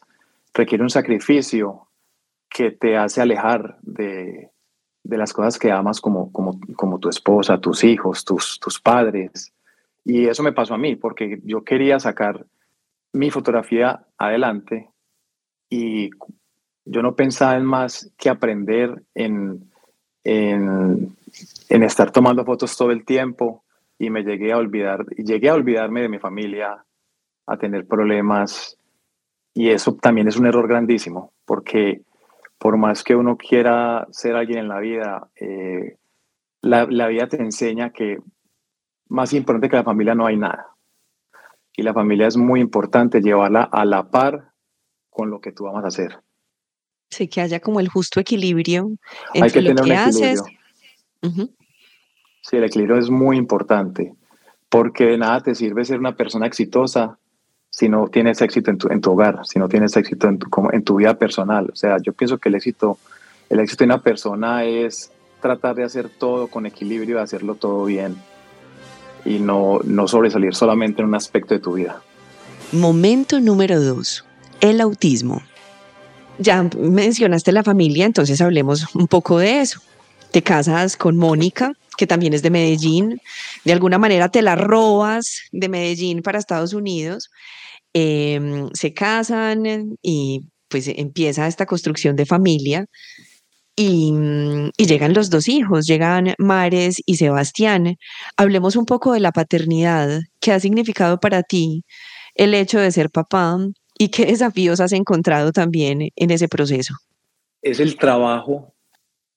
requiere 0.53 0.83
un 0.83 0.89
sacrificio 0.89 1.87
que 2.49 2.71
te 2.71 2.97
hace 2.97 3.21
alejar 3.21 3.77
de, 3.81 4.51
de 5.03 5.17
las 5.17 5.33
cosas 5.33 5.57
que 5.57 5.71
amas 5.71 5.99
como, 6.01 6.31
como, 6.31 6.59
como 6.75 6.99
tu 6.99 7.09
esposa, 7.09 7.59
tus 7.59 7.83
hijos, 7.83 8.23
tus, 8.25 8.59
tus 8.59 8.79
padres. 8.79 9.53
Y 10.03 10.27
eso 10.27 10.43
me 10.43 10.53
pasó 10.53 10.73
a 10.73 10.77
mí, 10.77 10.95
porque 10.95 11.39
yo 11.43 11.63
quería 11.63 11.99
sacar 11.99 12.45
mi 13.13 13.29
fotografía 13.29 14.05
adelante 14.17 14.89
y 15.69 16.09
yo 16.85 17.01
no 17.01 17.15
pensaba 17.15 17.55
en 17.55 17.65
más 17.65 18.11
que 18.17 18.29
aprender 18.29 19.03
en, 19.13 19.71
en, 20.23 21.15
en, 21.69 21.83
estar 21.83 22.11
tomando 22.11 22.43
fotos 22.43 22.75
todo 22.75 22.91
el 22.91 23.05
tiempo 23.05 23.63
y 23.97 24.09
me 24.09 24.23
llegué 24.23 24.51
a 24.51 24.57
olvidar, 24.57 25.05
llegué 25.15 25.49
a 25.49 25.53
olvidarme 25.53 26.01
de 26.01 26.09
mi 26.09 26.19
familia, 26.19 26.83
a 27.45 27.57
tener 27.57 27.85
problemas 27.85 28.77
y 29.53 29.69
eso 29.69 29.95
también 29.95 30.27
es 30.27 30.37
un 30.37 30.47
error 30.47 30.67
grandísimo 30.67 31.33
porque 31.45 32.01
por 32.57 32.77
más 32.77 33.03
que 33.03 33.15
uno 33.15 33.37
quiera 33.37 34.07
ser 34.11 34.35
alguien 34.35 34.59
en 34.59 34.67
la 34.67 34.79
vida, 34.79 35.27
eh, 35.35 35.97
la, 36.61 36.85
la, 36.87 37.07
vida 37.07 37.27
te 37.27 37.37
enseña 37.37 37.89
que 37.89 38.19
más 39.09 39.33
importante 39.33 39.67
que 39.67 39.77
la 39.77 39.83
familia 39.83 40.13
no 40.13 40.27
hay 40.27 40.37
nada. 40.37 40.70
Y 41.75 41.83
la 41.83 41.93
familia 41.93 42.27
es 42.27 42.37
muy 42.37 42.59
importante 42.59 43.21
llevarla 43.21 43.63
a 43.63 43.85
la 43.85 44.09
par 44.09 44.51
con 45.09 45.29
lo 45.29 45.39
que 45.39 45.51
tú 45.51 45.65
vamos 45.65 45.83
a 45.83 45.87
hacer. 45.87 46.19
Sí, 47.09 47.27
que 47.27 47.41
haya 47.41 47.59
como 47.59 47.79
el 47.79 47.89
justo 47.89 48.19
equilibrio 48.19 48.91
entre 49.33 49.43
hay 49.43 49.51
que 49.51 49.61
lo 49.61 49.75
tener 49.75 49.83
que 49.85 49.91
un 49.91 49.97
haces. 49.97 50.41
Uh 51.21 51.27
-huh. 51.27 51.55
Sí, 52.41 52.57
el 52.57 52.63
equilibrio 52.63 52.97
es 52.97 53.09
muy 53.09 53.37
importante, 53.37 54.15
porque 54.69 55.05
de 55.05 55.17
nada 55.17 55.41
te 55.41 55.53
sirve 55.53 55.85
ser 55.85 55.99
una 55.99 56.15
persona 56.15 56.47
exitosa 56.47 57.19
si 57.69 57.87
no 57.87 58.07
tienes 58.07 58.41
éxito 58.41 58.71
en 58.71 58.77
tu, 58.77 58.89
en 58.89 58.99
tu 58.99 59.11
hogar, 59.11 59.45
si 59.45 59.59
no 59.59 59.69
tienes 59.69 59.95
éxito 59.95 60.27
en 60.27 60.39
tu, 60.39 60.49
como 60.49 60.71
en 60.73 60.83
tu 60.83 60.95
vida 60.95 61.13
personal. 61.17 61.69
O 61.71 61.75
sea, 61.75 61.97
yo 61.99 62.13
pienso 62.13 62.37
que 62.37 62.49
el 62.49 62.55
éxito, 62.55 62.97
el 63.49 63.59
éxito 63.59 63.83
de 63.83 63.93
una 63.93 64.01
persona 64.01 64.65
es 64.65 65.11
tratar 65.41 65.75
de 65.75 65.83
hacer 65.83 66.09
todo 66.09 66.47
con 66.47 66.65
equilibrio, 66.65 67.17
de 67.17 67.21
hacerlo 67.21 67.55
todo 67.55 67.85
bien 67.85 68.15
y 69.25 69.39
no, 69.39 69.79
no 69.83 70.07
sobresalir 70.07 70.55
solamente 70.55 71.01
en 71.01 71.09
un 71.09 71.15
aspecto 71.15 71.53
de 71.53 71.59
tu 71.59 71.73
vida. 71.73 72.01
Momento 72.71 73.39
número 73.39 73.81
dos, 73.81 74.25
el 74.59 74.81
autismo. 74.81 75.41
Ya 76.39 76.67
mencionaste 76.77 77.51
la 77.51 77.63
familia, 77.63 78.05
entonces 78.05 78.41
hablemos 78.41 78.95
un 78.95 79.07
poco 79.07 79.37
de 79.37 79.61
eso. 79.61 79.79
Te 80.31 80.41
casas 80.41 80.95
con 80.95 81.17
Mónica, 81.17 81.73
que 81.97 82.07
también 82.07 82.33
es 82.33 82.41
de 82.41 82.49
Medellín. 82.49 83.21
De 83.65 83.73
alguna 83.73 83.97
manera 83.97 84.29
te 84.29 84.41
la 84.41 84.55
robas 84.55 85.41
de 85.51 85.69
Medellín 85.69 86.21
para 86.21 86.39
Estados 86.39 86.73
Unidos 86.73 87.29
eh, 87.93 88.69
se 88.73 88.93
casan 88.93 89.97
y 90.01 90.41
pues 90.69 90.87
empieza 90.87 91.47
esta 91.47 91.65
construcción 91.65 92.15
de 92.15 92.25
familia 92.25 92.85
y, 93.75 94.13
llegan 94.77 95.13
los 95.13 95.29
dos 95.29 95.47
hijos, 95.47 95.87
llegan 95.87 96.33
Mares 96.37 97.01
y 97.05 97.15
Sebastián. 97.15 97.97
Hablemos 98.37 98.75
un 98.75 98.85
poco 98.85 99.13
de 99.13 99.19
la 99.19 99.31
paternidad, 99.31 100.21
qué 100.39 100.51
ha 100.51 100.59
significado 100.59 101.19
para 101.19 101.43
ti 101.43 101.83
el 102.35 102.53
hecho 102.53 102.79
de 102.79 102.91
ser 102.91 103.09
papá 103.09 103.57
y 103.97 104.09
qué 104.09 104.25
desafíos 104.25 104.79
has 104.79 104.93
encontrado 104.93 105.51
también 105.51 106.09
en 106.15 106.31
ese 106.31 106.47
proceso. 106.47 106.95
Es 107.61 107.79
el 107.79 107.97
trabajo 107.97 108.73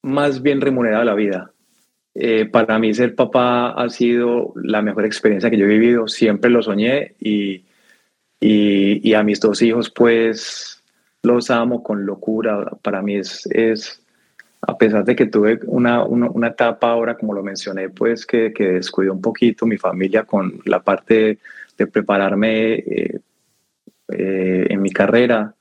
más 0.03 0.43
bien 0.43 0.61
remunerado 0.61 1.01
de 1.01 1.07
la 1.07 1.15
vida. 1.15 1.51
Eh, 2.15 2.47
para 2.47 2.79
mí 2.79 2.95
ser 2.95 3.15
papá 3.15 3.71
ha 3.71 3.89
sido 3.89 4.53
la 4.57 4.83
mejor 4.83 5.05
experiencia 5.05 5.51
que 5.51 5.59
yo 5.59 5.65
he 5.65 5.69
vivido, 5.69 6.07
siempre 6.07 6.51
lo 6.51 6.63
soñé 6.63 7.15
y 7.19 7.65
y, 8.47 9.15
a 9.15 9.23
mis 9.23 9.41
dos 9.41 9.63
hijos, 9.63 9.91
pues 9.91 10.83
los 11.23 11.51
amo 11.51 11.83
con 11.83 12.05
locura. 12.05 12.71
Para 12.83 13.01
mí 13.01 13.17
es 13.17 14.04
a 14.67 14.79
pesar 14.79 15.05
de 15.05 15.15
que 15.15 15.27
tuve 15.27 15.61
una, 15.67 16.05
una, 16.05 16.31
una, 16.31 16.49
etapa 16.49 16.91
ahora, 16.91 17.17
como 17.17 17.35
lo 17.35 17.43
mencioné, 17.43 17.91
pues 17.91 18.27
que, 18.27 18.53
que 18.53 18.73
descuidé 18.73 19.11
un 19.11 19.21
poquito 19.21 19.67
mi 19.67 19.77
familia 19.77 20.25
con 20.25 20.61
la 20.65 20.81
parte 20.81 21.39
de 21.77 21.87
prepararme 21.87 22.75
eh, 22.75 23.21
eh, 24.09 24.67
en 24.71 24.83
mi 24.83 24.91
carrera, 24.91 25.55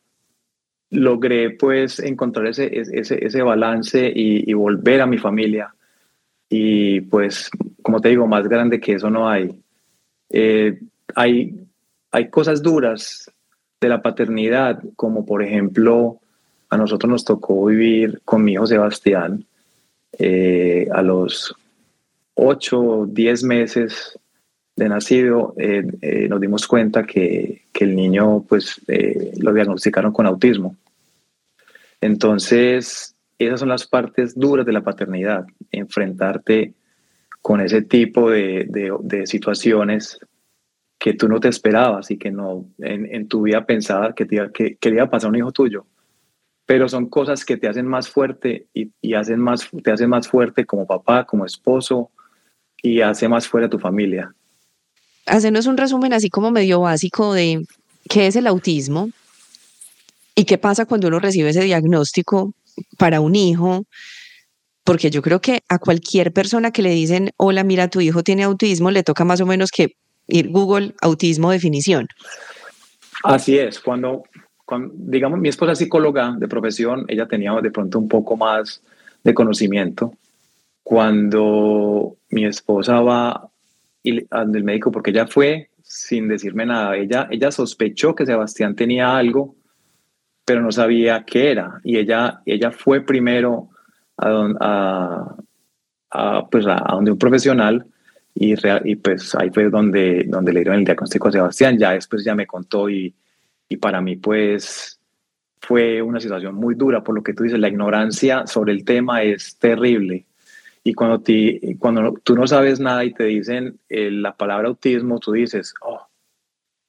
logré 0.91 1.51
pues 1.51 1.99
encontrar 1.99 2.47
ese, 2.47 2.69
ese, 2.73 3.25
ese 3.25 3.41
balance 3.41 4.11
y, 4.13 4.53
volver 4.53 5.01
a 5.01 5.07
mi 5.07 5.17
familia. 5.17 5.73
Y 6.49 7.01
pues, 7.01 7.49
como 7.81 7.99
te 7.99 8.09
digo, 8.09 8.27
más 8.27 8.47
grande 8.47 8.79
que 8.79 8.93
eso 8.93 9.09
no 9.09 9.27
hay. 9.27 9.59
Eh, 10.29 10.79
hay 11.15 11.55
hay 12.13 12.29
cosas 12.29 12.61
duras 12.61 13.29
de 13.81 13.89
la 13.89 14.01
paternidad, 14.01 14.81
como 14.95 15.25
por 15.25 15.43
ejemplo, 15.43 16.21
a 16.73 16.77
nosotros 16.77 17.09
nos 17.09 17.23
tocó 17.23 17.65
vivir 17.65 18.21
con 18.25 18.43
mi 18.43 18.53
hijo 18.53 18.65
Sebastián 18.65 19.45
eh, 20.17 20.87
a 20.91 21.01
los 21.01 21.55
8 22.35 22.79
o 22.81 23.05
10 23.05 23.43
meses 23.43 24.19
de 24.75 24.89
nacido, 24.89 25.53
eh, 25.57 25.83
eh, 26.01 26.27
nos 26.27 26.41
dimos 26.41 26.67
cuenta 26.67 27.03
que, 27.05 27.61
que 27.71 27.83
el 27.83 27.95
niño 27.95 28.43
pues 28.47 28.81
eh, 28.87 29.33
lo 29.39 29.53
diagnosticaron 29.53 30.11
con 30.11 30.25
autismo. 30.25 30.75
Entonces, 32.01 33.15
esas 33.37 33.59
son 33.59 33.69
las 33.69 33.85
partes 33.85 34.37
duras 34.37 34.65
de 34.65 34.73
la 34.73 34.81
paternidad, 34.81 35.45
enfrentarte 35.71 36.73
con 37.41 37.61
ese 37.61 37.83
tipo 37.83 38.31
de, 38.31 38.65
de, 38.67 38.91
de 39.01 39.27
situaciones 39.27 40.19
que 40.97 41.13
tú 41.13 41.27
no 41.27 41.39
te 41.39 41.49
esperabas 41.49 42.09
y 42.09 42.17
que 42.17 42.31
no 42.31 42.65
en, 42.79 43.13
en 43.13 43.27
tu 43.27 43.43
vida 43.43 43.65
pensabas 43.65 44.15
que, 44.15 44.25
te, 44.25 44.49
que, 44.53 44.75
que, 44.77 44.89
iba 44.89 45.03
a 45.03 45.09
pasar 45.09 45.29
un 45.29 45.35
hijo 45.35 45.51
tuyo. 45.51 45.85
Pero 46.65 46.87
son 46.87 47.07
cosas 47.09 47.43
que 47.43 47.57
te 47.57 47.67
hacen 47.67 47.87
más 47.87 48.09
fuerte 48.09 48.67
y, 48.73 48.91
y, 49.01 49.13
hacen 49.15 49.39
más, 49.39 49.69
te 49.83 49.91
hacen 49.91 50.09
más 50.09 50.27
fuerte 50.27 50.65
como 50.65 50.87
papá, 50.87 51.25
como 51.25 51.45
esposo 51.45 52.11
y 52.81 53.01
hace 53.01 53.27
más 53.27 53.47
fuerte 53.47 53.67
a 53.67 53.69
tu 53.69 53.79
familia. 53.79 54.33
Hacenos 55.25 55.67
un 55.67 55.77
resumen 55.77 56.13
así 56.13 56.29
como 56.29 56.51
medio 56.51 56.81
básico 56.81 57.33
de 57.33 57.65
qué 58.09 58.27
es 58.27 58.35
el 58.35 58.47
autismo 58.47 59.09
y 60.35 60.45
qué 60.45 60.57
pasa 60.57 60.85
cuando 60.85 61.07
uno 61.07 61.19
recibe 61.19 61.49
ese 61.49 61.63
diagnóstico 61.63 62.53
para 62.97 63.21
un 63.21 63.35
hijo, 63.35 63.85
porque 64.83 65.09
yo 65.09 65.21
creo 65.21 65.39
que 65.39 65.61
a 65.69 65.79
cualquier 65.79 66.33
persona 66.33 66.71
que 66.71 66.81
le 66.81 66.89
dicen, 66.89 67.31
hola, 67.37 67.63
mira, 67.63 67.87
tu 67.87 68.01
hijo 68.01 68.23
tiene 68.23 68.43
autismo, 68.43 68.91
le 68.91 69.03
toca 69.03 69.23
más 69.23 69.41
o 69.41 69.45
menos 69.45 69.71
que 69.71 69.95
ir 70.27 70.49
Google 70.49 70.95
autismo 71.01 71.51
definición. 71.51 72.07
Así 73.23 73.57
es, 73.57 73.79
cuando, 73.79 74.23
cuando, 74.65 74.93
digamos, 74.97 75.39
mi 75.39 75.49
esposa 75.49 75.73
es 75.73 75.79
psicóloga 75.79 76.35
de 76.37 76.47
profesión, 76.47 77.05
ella 77.07 77.27
tenía 77.27 77.53
de 77.61 77.71
pronto 77.71 77.99
un 77.99 78.07
poco 78.07 78.37
más 78.37 78.81
de 79.23 79.33
conocimiento. 79.33 80.13
Cuando 80.83 82.17
mi 82.29 82.45
esposa 82.45 83.01
va 83.01 83.49
al 84.31 84.63
médico, 84.63 84.91
porque 84.91 85.11
ella 85.11 85.27
fue 85.27 85.69
sin 85.81 86.27
decirme 86.27 86.65
nada, 86.65 86.95
ella, 86.95 87.27
ella 87.29 87.51
sospechó 87.51 88.15
que 88.15 88.25
Sebastián 88.25 88.75
tenía 88.75 89.15
algo, 89.15 89.55
pero 90.45 90.61
no 90.61 90.71
sabía 90.71 91.23
qué 91.25 91.51
era. 91.51 91.79
Y 91.83 91.97
ella, 91.97 92.41
ella 92.45 92.71
fue 92.71 93.01
primero 93.01 93.69
a, 94.17 94.49
a, 94.59 95.35
a 96.11 96.49
pues 96.49 96.65
a, 96.65 96.77
a 96.77 96.95
donde 96.95 97.11
un 97.11 97.17
profesional 97.17 97.85
y, 98.33 98.55
y 98.85 98.95
pues 98.95 99.35
ahí 99.35 99.49
fue 99.51 99.69
donde, 99.69 100.25
donde 100.27 100.53
le 100.53 100.61
dieron 100.61 100.79
el 100.79 100.85
diagnóstico 100.85 101.27
a 101.27 101.31
Sebastián, 101.31 101.77
ya 101.77 101.91
después 101.91 102.23
ya 102.23 102.33
me 102.33 102.47
contó 102.47 102.89
y, 102.89 103.13
y 103.69 103.77
para 103.77 104.01
mí 104.01 104.15
pues 104.15 104.99
fue 105.61 106.01
una 106.01 106.19
situación 106.19 106.55
muy 106.55 106.75
dura, 106.75 107.03
por 107.03 107.15
lo 107.15 107.23
que 107.23 107.33
tú 107.33 107.43
dices, 107.43 107.59
la 107.59 107.69
ignorancia 107.69 108.45
sobre 108.45 108.73
el 108.73 108.83
tema 108.83 109.23
es 109.23 109.57
terrible. 109.57 110.25
Y 110.83 110.93
cuando, 110.93 111.21
te, 111.21 111.77
cuando 111.79 112.13
tú 112.23 112.35
no 112.35 112.45
sabes 112.45 112.81
nada 112.81 113.05
y 113.05 113.13
te 113.13 113.23
dicen 113.23 113.79
eh, 113.87 114.11
la 114.11 114.35
palabra 114.35 114.67
autismo, 114.67 115.19
tú 115.19 115.31
dices, 115.31 115.73
oh, 115.81 116.05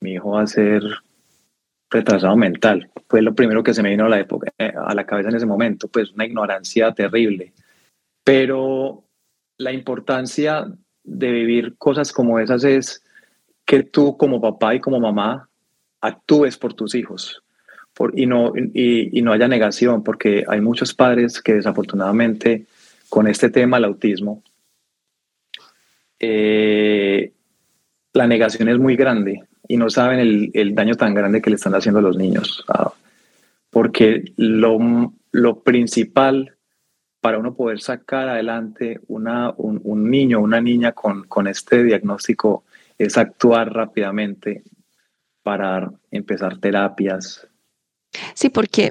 mi 0.01 0.15
hijo 0.15 0.33
va 0.33 0.43
a 0.43 0.47
ser 0.49 0.83
retrasado 1.89 2.37
mental. 2.37 2.91
Fue 3.09 3.23
lo 3.23 3.35
primero 3.37 3.63
que 3.63 3.73
se 3.73 3.83
me 3.83 3.91
vino 3.91 4.07
a 4.07 4.09
la, 4.09 4.19
época, 4.19 4.53
eh, 4.59 4.73
a 4.77 4.93
la 4.95 5.07
cabeza 5.07 5.29
en 5.29 5.37
ese 5.37 5.47
momento, 5.47 5.87
pues 5.87 6.11
una 6.11 6.27
ignorancia 6.27 6.93
terrible. 6.93 7.53
Pero 8.25 9.05
la 9.59 9.73
importancia 9.73 10.67
de 11.05 11.31
vivir 11.31 11.77
cosas 11.79 12.13
como 12.13 12.41
esas 12.41 12.65
es 12.65 13.05
que 13.65 13.85
tú 13.85 14.17
como 14.17 14.41
papá 14.41 14.75
y 14.75 14.81
como 14.81 14.99
mamá 14.99 15.49
actúes 16.05 16.57
por 16.57 16.75
tus 16.75 16.95
hijos 16.95 17.43
por, 17.95 18.19
y, 18.19 18.27
no, 18.27 18.53
y, 18.57 19.19
y 19.19 19.23
no 19.23 19.33
haya 19.33 19.49
negación, 19.49 20.03
porque 20.03 20.45
hay 20.49 20.61
muchos 20.61 20.93
padres 20.95 21.41
que 21.41 21.55
desafortunadamente 21.55 22.67
con 23.09 23.29
este 23.29 23.49
tema, 23.49 23.79
el 23.79 23.85
autismo, 23.85 24.43
eh, 26.19 27.33
la 28.13 28.27
negación 28.27 28.69
es 28.69 28.79
muy 28.79 28.97
grande 28.97 29.45
y 29.69 29.77
no 29.77 29.89
saben 29.89 30.19
el, 30.19 30.51
el, 30.55 30.75
daño 30.75 30.97
tan 30.97 31.15
grande 31.15 31.41
que 31.41 31.51
le 31.51 31.57
están 31.57 31.75
haciendo 31.75 32.01
a 32.01 32.03
los 32.03 32.17
niños. 32.17 32.65
Ah, 32.69 32.93
porque 33.71 34.33
lo, 34.37 35.13
lo, 35.31 35.61
principal 35.61 36.57
para 37.21 37.39
uno 37.39 37.55
poder 37.55 37.81
sacar 37.81 38.29
adelante 38.29 39.01
una, 39.07 39.53
un, 39.57 39.81
un 39.83 40.11
niño 40.11 40.41
una 40.41 40.61
niña 40.61 40.93
con, 40.93 41.25
con 41.25 41.47
este 41.47 41.83
diagnóstico 41.83 42.65
es 42.99 43.17
actuar 43.17 43.73
rápidamente 43.73 44.63
para 45.45 45.93
empezar 46.11 46.59
terapias. 46.59 47.47
Sí, 48.35 48.49
porque 48.49 48.91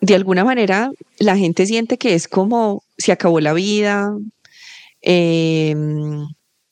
de 0.00 0.14
alguna 0.16 0.44
manera 0.44 0.90
la 1.20 1.36
gente 1.36 1.66
siente 1.66 1.98
que 1.98 2.14
es 2.14 2.26
como 2.26 2.82
se 2.98 3.12
acabó 3.12 3.38
la 3.38 3.52
vida. 3.52 4.16
Eh, 5.02 5.76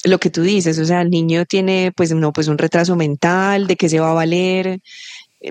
lo 0.05 0.19
que 0.19 0.31
tú 0.31 0.43
dices, 0.43 0.79
o 0.79 0.85
sea, 0.85 1.03
el 1.03 1.11
niño 1.11 1.45
tiene 1.45 1.93
pues 1.95 2.13
no, 2.13 2.33
pues 2.33 2.49
un 2.49 2.59
retraso 2.59 2.97
mental, 2.97 3.69
de 3.69 3.77
qué 3.77 3.89
se 3.89 4.01
va 4.01 4.11
a 4.11 4.15
valer, 4.15 4.81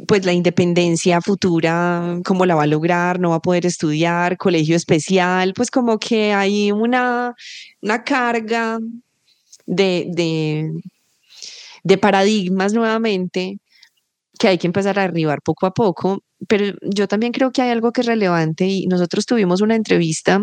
pues 0.08 0.25
la 0.25 0.34
independencia 0.34 1.22
futura, 1.22 2.20
cómo 2.25 2.46
la 2.46 2.56
va 2.56 2.63
a 2.63 2.68
lograr, 2.68 3.20
no 3.20 3.30
va 3.30 3.38
a 3.38 3.41
poder 3.41 3.65
estudiar, 3.65 4.38
colegio 4.38 4.75
especial, 4.75 5.53
pues 5.53 5.72
como 5.72 6.00
que 6.00 6.34
hay 6.34 6.72
una, 6.72 7.36
una 7.82 8.03
carga 8.03 8.80
de, 9.65 10.72
de 11.83 11.97
paradigmas 11.97 12.73
nuevamente 12.73 13.59
que 14.39 14.47
hay 14.47 14.57
que 14.57 14.67
empezar 14.67 14.97
a 15.00 15.03
arribar 15.03 15.41
poco 15.43 15.65
a 15.67 15.71
poco, 15.73 16.23
pero 16.47 16.73
yo 16.81 17.07
también 17.07 17.31
creo 17.31 17.51
que 17.51 17.61
hay 17.61 17.69
algo 17.69 17.91
que 17.91 18.01
es 18.01 18.07
relevante 18.07 18.65
y 18.65 18.88
nosotros 18.88 19.25
tuvimos 19.25 19.61
una 19.61 19.75
entrevista 19.75 20.41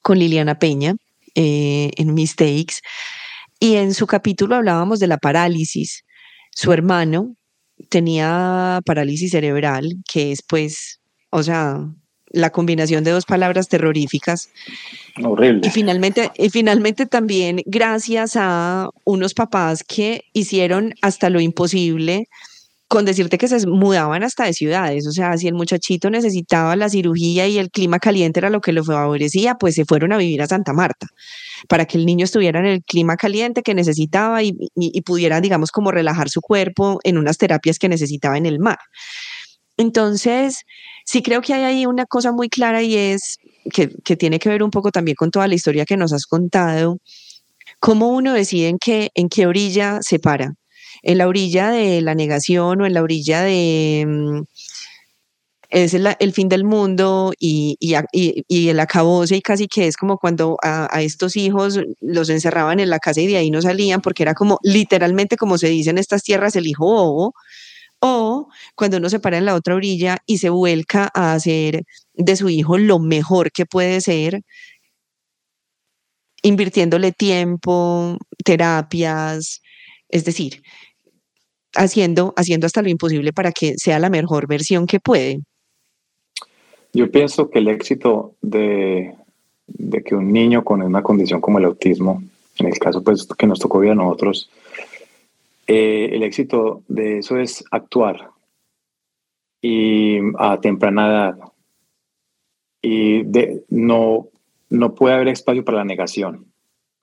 con 0.00 0.18
Liliana 0.18 0.58
Peña 0.58 0.94
eh, 1.34 1.90
en 1.96 2.14
Mistakes 2.14 2.76
y 3.60 3.76
en 3.76 3.94
su 3.94 4.06
capítulo 4.06 4.56
hablábamos 4.56 4.98
de 4.98 5.06
la 5.06 5.18
parálisis. 5.18 6.04
Su 6.50 6.72
hermano 6.72 7.36
tenía 7.88 8.80
parálisis 8.84 9.30
cerebral, 9.30 9.88
que 10.10 10.32
es 10.32 10.42
pues, 10.42 11.00
o 11.30 11.42
sea, 11.42 11.78
la 12.32 12.50
combinación 12.50 13.04
de 13.04 13.10
dos 13.10 13.24
palabras 13.24 13.68
terroríficas. 13.68 14.50
Horrible. 15.22 15.60
Y 15.66 15.70
finalmente, 15.70 16.30
y 16.36 16.50
finalmente 16.50 17.06
también 17.06 17.62
gracias 17.66 18.36
a 18.36 18.88
unos 19.04 19.34
papás 19.34 19.84
que 19.84 20.24
hicieron 20.32 20.94
hasta 21.02 21.30
lo 21.30 21.40
imposible 21.40 22.28
con 22.92 23.06
decirte 23.06 23.38
que 23.38 23.48
se 23.48 23.66
mudaban 23.66 24.22
hasta 24.22 24.44
de 24.44 24.52
ciudades, 24.52 25.06
o 25.06 25.12
sea, 25.12 25.38
si 25.38 25.48
el 25.48 25.54
muchachito 25.54 26.10
necesitaba 26.10 26.76
la 26.76 26.90
cirugía 26.90 27.48
y 27.48 27.56
el 27.56 27.70
clima 27.70 27.98
caliente 27.98 28.38
era 28.38 28.50
lo 28.50 28.60
que 28.60 28.72
lo 28.72 28.84
favorecía, 28.84 29.54
pues 29.54 29.76
se 29.76 29.86
fueron 29.86 30.12
a 30.12 30.18
vivir 30.18 30.42
a 30.42 30.46
Santa 30.46 30.74
Marta 30.74 31.06
para 31.70 31.86
que 31.86 31.96
el 31.96 32.04
niño 32.04 32.24
estuviera 32.24 32.60
en 32.60 32.66
el 32.66 32.82
clima 32.82 33.16
caliente 33.16 33.62
que 33.62 33.74
necesitaba 33.74 34.42
y, 34.42 34.54
y, 34.74 35.00
pudiera, 35.00 35.40
digamos, 35.40 35.70
como 35.70 35.90
relajar 35.90 36.28
su 36.28 36.42
cuerpo 36.42 37.00
en 37.02 37.16
unas 37.16 37.38
terapias 37.38 37.78
que 37.78 37.88
necesitaba 37.88 38.36
en 38.36 38.44
el 38.44 38.58
mar. 38.58 38.78
Entonces, 39.78 40.64
sí 41.04 41.22
creo 41.22 41.40
que 41.40 41.54
hay 41.54 41.62
ahí 41.64 41.86
una 41.86 42.06
cosa 42.06 42.32
muy 42.32 42.48
clara 42.48 42.82
y 42.82 42.96
es 42.96 43.38
que, 43.72 43.88
tiene 44.16 44.38
que 44.38 44.48
ver 44.48 44.62
un 44.62 44.70
poco 44.70 44.90
también 44.90 45.14
con 45.16 45.30
toda 45.30 45.48
la 45.48 45.54
historia 45.54 45.84
que 45.84 45.96
nos 45.96 46.12
has 46.12 46.26
contado, 46.26 46.98
cómo 47.80 48.08
uno 48.08 48.32
decide 48.34 48.68
en 48.68 48.78
qué, 48.78 49.10
en 49.14 49.28
qué 49.28 49.46
orilla 49.46 49.98
se 50.02 50.18
para. 50.18 50.54
En 51.02 51.18
la 51.18 51.28
orilla 51.28 51.70
de 51.70 52.00
la 52.00 52.14
negación 52.14 52.80
o 52.80 52.86
en 52.86 52.94
la 52.94 53.02
orilla 53.02 53.42
de 53.42 54.04
mm, 54.06 54.42
es 55.70 55.94
el, 55.94 56.06
el, 56.18 56.32
fin 56.32 56.48
del 56.48 56.64
mundo 56.64 57.32
y, 57.38 57.76
y, 57.80 57.94
y, 58.46 58.68
el 58.68 58.78
acabose 58.78 59.36
y 59.36 59.40
casi 59.40 59.68
que 59.68 59.86
es 59.86 59.96
como 59.96 60.18
cuando 60.18 60.58
a, 60.62 60.94
a, 60.94 61.00
estos 61.00 61.34
hijos 61.36 61.80
los 62.00 62.28
encerraban 62.28 62.78
en 62.78 62.90
la 62.90 62.98
casa 62.98 63.22
y 63.22 63.26
de 63.26 63.38
ahí 63.38 63.50
no 63.50 63.62
salían 63.62 64.02
porque 64.02 64.22
era 64.22 64.34
como 64.34 64.58
literalmente 64.62 65.36
como 65.38 65.56
se 65.56 65.68
dice 65.68 65.88
en 65.90 65.96
estas 65.96 66.22
tierras 66.22 66.56
el 66.56 66.66
hijo 66.66 66.84
bobo 66.84 67.34
o 68.02 68.48
cuando 68.74 68.96
uno 68.96 69.08
se 69.08 69.20
para 69.20 69.38
en 69.38 69.46
la 69.46 69.54
otra 69.54 69.76
orilla 69.76 70.18
y 70.26 70.38
se 70.38 70.50
vuelca 70.50 71.08
a 71.14 71.32
hacer 71.34 71.84
de 72.14 72.36
su 72.36 72.48
hijo 72.48 72.76
lo 72.76 72.98
mejor 72.98 73.52
que 73.52 73.64
puede 73.64 74.00
ser 74.00 74.42
invirtiéndole 76.42 77.12
tiempo, 77.12 78.18
terapias, 78.44 79.62
es 80.08 80.24
decir, 80.24 80.62
haciendo, 81.76 82.34
haciendo 82.36 82.66
hasta 82.66 82.82
lo 82.82 82.88
imposible 82.88 83.32
para 83.32 83.52
que 83.52 83.74
sea 83.78 84.00
la 84.00 84.10
mejor 84.10 84.48
versión 84.48 84.88
que 84.88 84.98
puede. 84.98 85.40
Yo 86.92 87.08
pienso 87.08 87.48
que 87.48 87.60
el 87.60 87.68
éxito 87.68 88.34
de, 88.42 89.14
de 89.68 90.02
que 90.02 90.16
un 90.16 90.32
niño 90.32 90.64
con 90.64 90.82
una 90.82 91.04
condición 91.04 91.40
como 91.40 91.58
el 91.58 91.66
autismo, 91.66 92.20
en 92.58 92.66
el 92.66 92.78
caso 92.80 93.00
pues 93.02 93.26
que 93.26 93.46
nos 93.46 93.60
tocó 93.60 93.78
ver 93.78 93.92
a 93.92 93.94
nosotros, 93.94 94.50
eh, 95.66 96.10
el 96.12 96.22
éxito 96.22 96.82
de 96.88 97.18
eso 97.18 97.38
es 97.38 97.64
actuar 97.70 98.30
y 99.60 100.18
a 100.38 100.60
temprana 100.60 101.06
edad. 101.06 101.38
Y 102.82 103.22
no, 103.68 104.28
no 104.70 104.94
puede 104.94 105.14
haber 105.14 105.28
espacio 105.28 105.64
para 105.64 105.78
la 105.78 105.84
negación, 105.84 106.52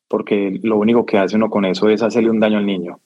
porque 0.09 0.59
lo 0.61 0.77
único 0.77 1.05
que 1.05 1.17
hace 1.17 1.37
uno 1.37 1.49
con 1.49 1.63
eso 1.63 1.87
es 1.89 2.03
hacerle 2.03 2.29
un 2.29 2.41
daño 2.41 2.57
al 2.57 2.65
niño. 2.65 2.99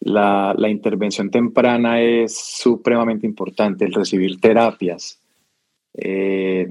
La, 0.00 0.54
la, 0.58 0.68
intervención 0.68 1.30
temprana 1.30 2.02
es 2.02 2.36
supremamente 2.36 3.26
importante, 3.26 3.84
el 3.84 3.94
recibir 3.94 4.40
terapias. 4.40 5.20
Eh, 5.94 6.68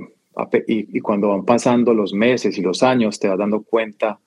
y, 0.68 0.98
y, 0.98 1.00
cuando 1.00 1.30
van 1.30 1.46
pasando 1.46 1.94
los 1.94 2.13
meses 2.13 2.58
y 2.58 2.62
los 2.62 2.84
años, 2.84 3.18
te 3.18 3.30
vas 3.30 3.38
dando 3.38 3.63
cuenta 3.63 4.20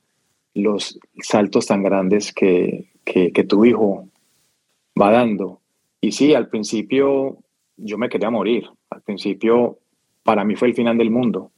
los 0.54 0.98
saltos 1.20 1.66
tan 1.66 1.82
grandes 1.82 2.32
que, 2.32 2.88
que, 3.06 3.44
tu 3.44 3.64
hijo 3.64 4.08
va 5.00 5.12
dando. 5.12 5.60
Y 6.00 6.12
sí, 6.12 6.34
al 6.34 6.48
principio 6.48 7.38
yo 7.76 7.98
me 7.98 8.08
quería 8.08 8.30
morir. 8.30 8.68
Al 8.90 9.02
principio 9.02 9.78
para 10.22 10.44
mí 10.44 10.56
fue 10.56 10.68
el 10.68 10.74
final 10.74 10.98
del 10.98 11.10
mundo, 11.10 11.52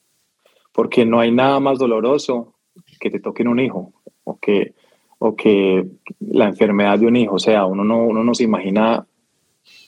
porque 0.73 1.07
no 1.07 1.21
hay 1.21 1.33
nada 1.33 1.59
más 1.59 1.79
doloroso 1.79 2.55
que 3.01 3.11
te 3.11 3.19
toquen 3.19 3.49
un 3.49 3.59
hijo 3.59 3.93
o 4.25 4.39
que 4.39 4.75
o 5.21 5.35
que 5.35 5.85
la 6.21 6.47
enfermedad 6.47 6.97
de 6.97 7.07
un 7.07 7.17
hijo, 7.17 7.35
o 7.35 7.39
sea, 7.41 7.67
uno 7.67 7.83
no, 7.83 8.05
uno 8.05 8.23
no 8.23 8.35
se 8.37 8.45
imagina 8.45 9.05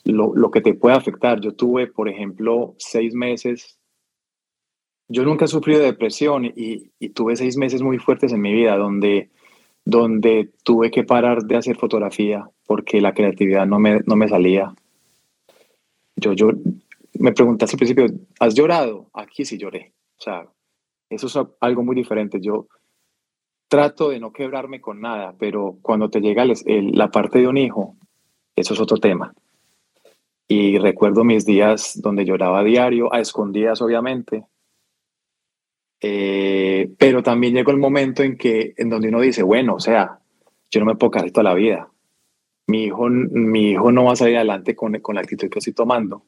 lo, 0.03 0.35
lo, 0.35 0.51
que 0.51 0.61
te 0.61 0.75
puede 0.75 0.97
afectar. 0.97 1.41
Yo 1.41 1.55
tuve, 1.55 1.87
por 1.87 2.09
ejemplo, 2.09 2.75
seis 2.79 3.15
meses, 3.15 3.79
yo 5.07 5.23
nunca 5.23 5.45
he 5.45 5.49
sufrido 5.49 5.79
de 5.79 5.87
depresión 5.87 6.53
y 6.53 7.09
tuve 7.11 7.37
seis 7.37 7.57
meses 7.57 7.81
muy 7.81 7.99
fuertes 7.99 8.33
en 8.33 8.41
mi 8.41 8.53
vida 8.53 8.77
donde, 8.77 9.31
donde 9.85 10.51
tuve 10.63 10.91
que 10.91 11.05
parar 11.05 11.43
de 11.45 11.57
hacer 11.57 11.77
fotografía 11.77 12.49
porque 12.67 13.01
la 13.01 13.15
creatividad 13.15 13.67
no 13.67 13.79
me, 13.79 14.01
no 14.07 14.17
me 14.17 14.29
salía. 14.29 14.75
Yo, 16.17 16.33
yo, 16.33 16.51
me 17.15 17.33
preguntaste 17.33 17.75
al 17.75 17.79
principio, 17.79 18.07
¿has 18.39 18.55
llorado? 18.55 19.11
Aquí 19.15 19.45
sí 19.45 19.59
lloré. 19.59 19.93
O 20.19 20.23
sea, 20.23 20.47
eso 21.09 21.27
es 21.27 21.49
algo 21.61 21.83
muy 21.83 21.97
diferente. 21.97 22.41
Yo, 22.41 22.69
trato 23.71 24.11
de 24.11 24.19
no 24.19 24.33
quebrarme 24.33 24.81
con 24.81 25.01
nada, 25.01 25.35
pero 25.39 25.79
cuando 25.81 26.11
te 26.11 26.21
llega 26.21 26.45
la 26.45 27.11
parte 27.13 27.39
de 27.39 27.47
un 27.47 27.57
hijo, 27.57 27.95
eso 28.57 28.75
es 28.75 28.81
otro 28.81 28.97
tema. 28.97 29.33
Y 30.49 30.77
recuerdo 30.79 31.23
mis 31.23 31.47
días 31.47 32.01
donde 32.03 32.25
lloraba 32.25 32.59
a 32.59 32.65
diario, 32.65 33.15
a 33.15 33.21
escondidas 33.21 33.81
obviamente, 33.81 34.45
eh, 36.01 36.91
pero 36.99 37.23
también 37.23 37.55
llegó 37.55 37.71
el 37.71 37.79
momento 37.79 38.23
en 38.23 38.37
que 38.37 38.75
en 38.77 38.89
donde 38.89 39.09
uno 39.09 39.21
dice, 39.21 39.43
bueno, 39.43 39.75
o 39.75 39.81
sea, 39.81 40.21
yo 40.71 40.81
no 40.81 40.87
me 40.87 40.97
puedo 40.97 41.11
quedar 41.11 41.31
toda 41.31 41.45
la 41.45 41.55
vida. 41.55 41.91
Mi 42.67 42.85
hijo, 42.85 43.09
mi 43.09 43.73
hijo 43.73 43.91
no 43.93 44.05
va 44.05 44.13
a 44.13 44.17
salir 44.17 44.37
adelante 44.37 44.77
con, 44.77 44.99
con 45.01 45.17
la 45.17 45.23
actitud 45.23 45.49
que 45.49 45.59
estoy 45.59 45.75
tomando. 45.75 46.25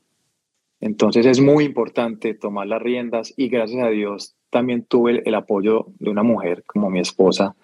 Entonces 0.82 1.24
es 1.26 1.40
muy 1.40 1.64
importante 1.64 2.35
tomar 2.35 2.66
las 2.66 2.82
riendas 2.82 3.32
y 3.37 3.48
gracias 3.48 3.85
a 3.85 3.88
Dios 3.90 4.35
también 4.50 4.85
tuve 4.85 5.22
el, 5.24 5.35
apoyo 5.37 5.87
de 6.00 6.11
una 6.11 6.24
mujer 6.24 6.64
como 6.66 6.90
mi 6.90 6.98
esposa, 6.98 7.54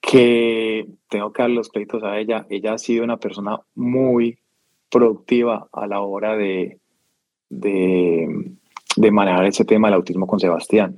que 0.00 0.86
tengo 1.08 1.32
que 1.32 1.42
dar 1.42 1.50
los 1.50 1.68
créditos 1.68 2.04
a 2.04 2.16
ella. 2.18 2.46
Ella 2.48 2.74
ha 2.74 2.78
sido 2.78 3.02
una 3.02 3.16
persona 3.18 3.58
muy 3.74 4.38
productiva 4.88 5.68
a 5.72 5.86
la 5.88 6.00
hora 6.00 6.36
de, 6.36 6.78
de, 7.50 9.10
manejar 9.10 9.46
ese 9.46 9.64
tema 9.64 9.88
del 9.88 9.96
autismo 9.96 10.28
con 10.28 10.38
Sebastián. 10.38 10.96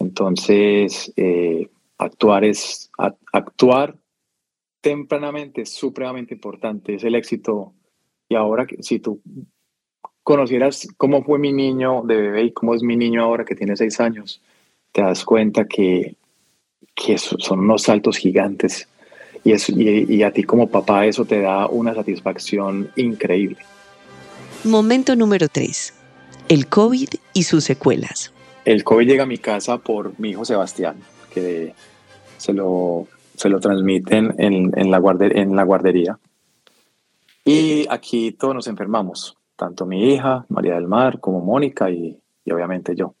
Entonces, 0.00 1.12
eh, 1.16 1.68
actuar 1.98 2.44
es 2.44 2.90
actuar 3.32 3.96
tempranamente 4.80 5.62
es 5.62 5.72
supremamente 5.72 6.34
importante, 6.34 6.94
es 6.94 7.04
el 7.04 7.14
éxito. 7.14 7.72
Y 8.28 8.34
ahora, 8.34 8.66
si 8.80 8.98
tú 8.98 9.20
conocieras 10.22 10.88
cómo 10.96 11.22
fue 11.22 11.38
mi 11.38 11.52
niño 11.52 12.02
de 12.02 12.16
bebé 12.16 12.44
y 12.44 12.52
cómo 12.52 12.74
es 12.74 12.82
mi 12.82 12.96
niño 12.96 13.22
ahora 13.22 13.44
que 13.44 13.54
tiene 13.54 13.76
seis 13.76 14.00
años, 14.00 14.40
te 14.92 15.02
das 15.02 15.24
cuenta 15.24 15.66
que, 15.66 16.16
que 16.94 17.18
son 17.18 17.60
unos 17.60 17.82
saltos 17.82 18.16
gigantes. 18.16 18.88
Y, 19.42 19.54
y, 20.14 20.22
a 20.22 20.32
ti 20.32 20.42
como 20.42 20.68
papá 20.68 21.06
eso 21.06 21.24
te 21.24 21.40
da 21.40 21.66
una 21.66 21.94
satisfacción 21.94 22.90
increíble. 22.96 23.56
Momento 24.64 25.16
número 25.16 25.48
tres. 25.48 25.94
El 26.48 26.66
COVID 26.66 27.08
y 27.32 27.44
sus 27.44 27.64
secuelas. 27.64 28.34
El 28.70 28.84
COVID 28.84 29.04
llega 29.04 29.24
a 29.24 29.26
mi 29.26 29.38
casa 29.38 29.78
por 29.78 30.16
mi 30.20 30.30
hijo 30.30 30.44
Sebastián, 30.44 30.94
que 31.34 31.74
se 32.36 32.52
lo, 32.52 33.08
se 33.34 33.48
lo 33.48 33.58
transmiten 33.58 34.32
en, 34.38 34.70
en, 34.78 34.92
la 34.92 35.02
en 35.18 35.56
la 35.56 35.64
guardería. 35.64 36.20
Y 37.44 37.88
aquí 37.90 38.30
todos 38.30 38.54
nos 38.54 38.68
enfermamos, 38.68 39.36
tanto 39.56 39.86
mi 39.86 40.14
hija, 40.14 40.46
María 40.50 40.74
del 40.74 40.86
Mar, 40.86 41.18
como 41.18 41.40
Mónica 41.40 41.90
y, 41.90 42.16
y 42.44 42.52
obviamente 42.52 42.94
yo. 42.94 43.14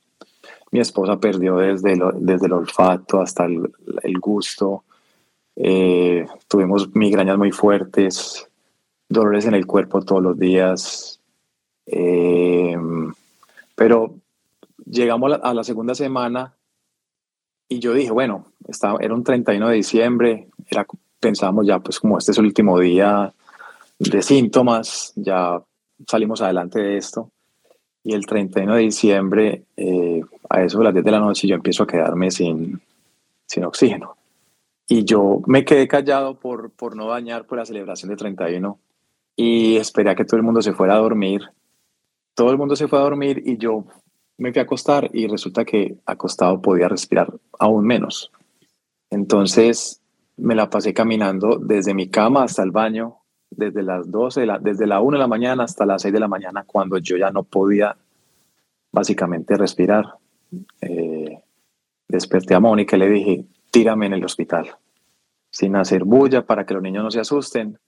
Mi 0.70 0.78
esposa 0.78 1.18
perdió 1.18 1.56
desde, 1.56 1.98
desde 2.20 2.46
el 2.46 2.52
olfato 2.52 3.20
hasta 3.20 3.46
el, 3.46 4.20
gusto. 4.20 4.84
Eh, 5.56 6.26
tuvimos 6.46 6.94
migrañas 6.94 7.36
muy 7.36 7.50
fuertes, 7.50 8.48
dolores 9.08 9.46
en 9.46 9.54
el 9.54 9.66
cuerpo 9.66 10.00
todos 10.02 10.22
los 10.22 10.38
días. 10.38 11.18
Eh, 11.86 12.76
pero 13.74 14.14
llegamos 14.90 15.32
a 15.42 15.54
la, 15.54 15.64
segunda 15.64 15.94
semana 15.94 16.54
y 17.68 17.78
yo 17.78 17.94
dije, 17.94 18.10
bueno, 18.10 18.46
estaba, 18.66 18.98
era 19.00 19.14
un 19.14 19.22
31 19.22 19.68
de 19.68 19.76
diciembre, 19.76 20.48
era, 20.68 20.86
pensábamos 21.20 21.66
ya, 21.66 21.78
pues 21.78 22.00
como 22.00 22.18
este 22.18 22.32
es 22.32 22.38
el 22.38 22.46
último 22.46 22.78
día 22.78 23.32
de 23.98 24.22
síntomas, 24.22 25.12
ya 25.16 25.62
salimos 26.06 26.42
adelante 26.42 26.80
de 26.80 26.96
esto. 26.96 27.30
Y 28.02 28.14
el 28.14 28.24
31 28.24 28.76
de 28.76 28.80
diciembre, 28.80 29.64
eh, 29.76 30.22
a 30.48 30.62
eso 30.62 30.78
de 30.78 30.84
las 30.84 30.94
10 30.94 31.04
de 31.04 31.10
la 31.10 31.20
noche, 31.20 31.46
yo 31.46 31.54
empiezo 31.54 31.82
a 31.82 31.86
quedarme 31.86 32.30
sin, 32.30 32.80
sin 33.46 33.64
oxígeno. 33.64 34.16
Y 34.88 35.04
yo 35.04 35.40
me 35.46 35.64
quedé 35.64 35.86
callado 35.86 36.34
por, 36.34 36.70
por 36.70 36.96
no 36.96 37.08
dañar 37.08 37.46
por 37.46 37.58
la 37.58 37.66
celebración 37.66 38.10
de 38.10 38.16
31 38.16 38.78
y 39.36 39.76
esperé 39.76 40.10
a 40.10 40.14
que 40.14 40.24
todo 40.24 40.38
el 40.38 40.42
mundo 40.42 40.62
se 40.62 40.72
fuera 40.72 40.94
a 40.94 40.98
dormir. 40.98 41.42
Todo 42.34 42.50
el 42.50 42.58
mundo 42.58 42.74
se 42.74 42.88
fue 42.88 42.98
a 42.98 43.02
dormir 43.02 43.42
y 43.44 43.58
yo 43.58 43.84
me 44.40 44.52
fui 44.52 44.60
a 44.60 44.62
acostar 44.62 45.10
y 45.12 45.26
resulta 45.26 45.66
que 45.66 45.98
acostado 46.06 46.62
podía 46.62 46.88
respirar 46.88 47.32
aún 47.58 47.86
menos. 47.86 48.32
Entonces 49.10 50.00
me 50.38 50.54
la 50.54 50.70
pasé 50.70 50.94
caminando 50.94 51.58
desde 51.58 51.92
mi 51.92 52.08
cama 52.08 52.44
hasta 52.44 52.62
el 52.62 52.70
baño 52.70 53.18
desde 53.50 53.82
las 53.82 54.10
12, 54.10 54.46
desde 54.62 54.86
la 54.86 55.00
1 55.00 55.16
de 55.16 55.20
la 55.20 55.26
mañana 55.26 55.64
hasta 55.64 55.84
las 55.84 56.02
6 56.02 56.14
de 56.14 56.20
la 56.20 56.28
mañana, 56.28 56.64
cuando 56.66 56.96
yo 56.98 57.18
ya 57.18 57.30
no 57.30 57.42
podía 57.42 57.94
básicamente 58.90 59.56
respirar. 59.56 60.06
Eh, 60.80 61.38
desperté 62.08 62.54
a 62.54 62.60
Mónica 62.60 62.96
y 62.96 63.00
le 63.00 63.08
dije, 63.10 63.44
tírame 63.70 64.06
en 64.06 64.14
el 64.14 64.24
hospital, 64.24 64.70
sin 65.50 65.76
hacer 65.76 66.04
bulla 66.04 66.46
para 66.46 66.64
que 66.64 66.74
los 66.74 66.82
niños 66.82 67.04
no 67.04 67.10
se 67.10 67.20
asusten. 67.20 67.78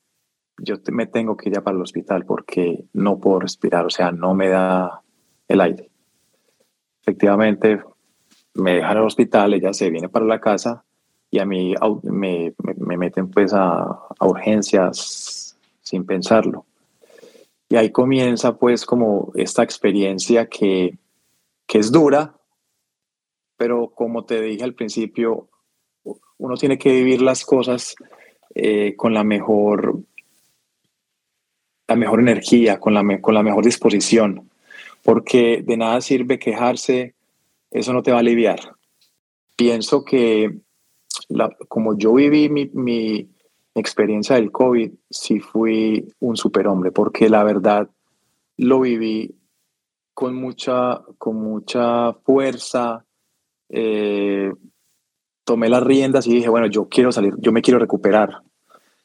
Yo 0.59 0.77
me 0.93 1.07
tengo 1.07 1.35
que 1.35 1.49
ir 1.49 1.55
ya 1.55 1.62
para 1.62 1.77
el 1.77 1.83
hospital 1.83 2.27
porque 2.27 2.85
no 2.93 3.19
puedo 3.19 3.41
respirar, 3.41 3.87
o 3.87 3.91
sea, 3.91 4.12
no 4.12 4.35
me 4.35 4.49
da 4.49 5.01
el 5.49 5.61
aire. 5.62 5.91
Efectivamente, 7.03 7.81
me 8.55 8.77
dejan 8.77 8.97
al 8.97 9.05
hospital, 9.05 9.55
ella 9.55 9.73
se 9.73 9.91
viene 9.91 10.09
para 10.09 10.25
la 10.25 10.41
casa 10.41 10.85
y 11.31 11.38
a 11.38 11.45
mí 11.45 11.75
me, 12.05 12.55
me, 12.77 12.97
meten 12.97 13.31
pues 13.31 13.53
a, 13.53 13.83
a 13.83 14.27
urgencias 14.27 15.57
sin 15.81 16.05
pensarlo. 16.05 16.65
Y 17.69 17.77
ahí 17.77 17.91
comienza 17.91 18.57
pues 18.57 18.85
como 18.85 19.33
esta 19.35 19.62
experiencia 19.62 20.47
que, 20.47 20.99
que 21.67 21.79
es 21.79 21.91
dura, 21.91 22.35
pero 23.57 23.88
como 23.95 24.25
te 24.25 24.43
dije 24.43 24.62
al 24.62 24.75
principio, 24.75 25.49
uno 26.38 26.57
tiene 26.57 26.77
que 26.77 26.93
vivir 26.93 27.23
las 27.23 27.45
cosas 27.45 27.95
eh, 28.55 28.95
con 28.97 29.15
la 29.15 29.25
mejor, 29.25 30.01
la 31.88 31.97
mejor 31.97 32.21
energía, 32.21 32.79
con 32.79 32.93
la, 32.93 33.21
con 33.21 33.35
la 33.35 33.43
mejor 33.43 33.65
disposición, 33.65 34.51
porque 35.03 35.62
de 35.67 35.77
nada 35.77 36.01
sirve 36.01 36.38
quejarse, 36.38 37.15
eso 37.71 37.93
no 37.93 38.03
te 38.03 38.11
va 38.11 38.19
a 38.19 38.21
aliviar. 38.21 38.61
Pienso 39.57 40.05
que 40.05 40.61
como 41.69 41.97
yo 41.97 42.15
viví 42.15 42.49
mi, 42.49 42.71
mi, 42.73 43.29
experiencia 43.75 44.37
del 44.37 44.51
COVID 44.51 44.93
sí 45.09 45.41
fui 45.41 46.07
un 46.21 46.37
superhombre, 46.37 46.93
porque 46.93 47.31
la 47.31 47.43
verdad 47.43 47.88
lo 48.59 48.81
viví 48.81 49.35
con 50.12 50.35
mucha, 50.35 51.01
con 51.17 51.37
mucha 51.37 52.12
fuerza. 52.12 53.07
Eh, 53.71 54.53
tomé 55.45 55.71
las 55.71 55.83
riendas 55.83 56.27
y 56.27 56.35
dije, 56.35 56.51
bueno, 56.51 56.67
yo 56.67 56.87
quiero 56.88 57.12
salir, 57.12 57.35
yo 57.38 57.51
me 57.51 57.62
quiero 57.62 57.79
recuperar. 57.79 58.43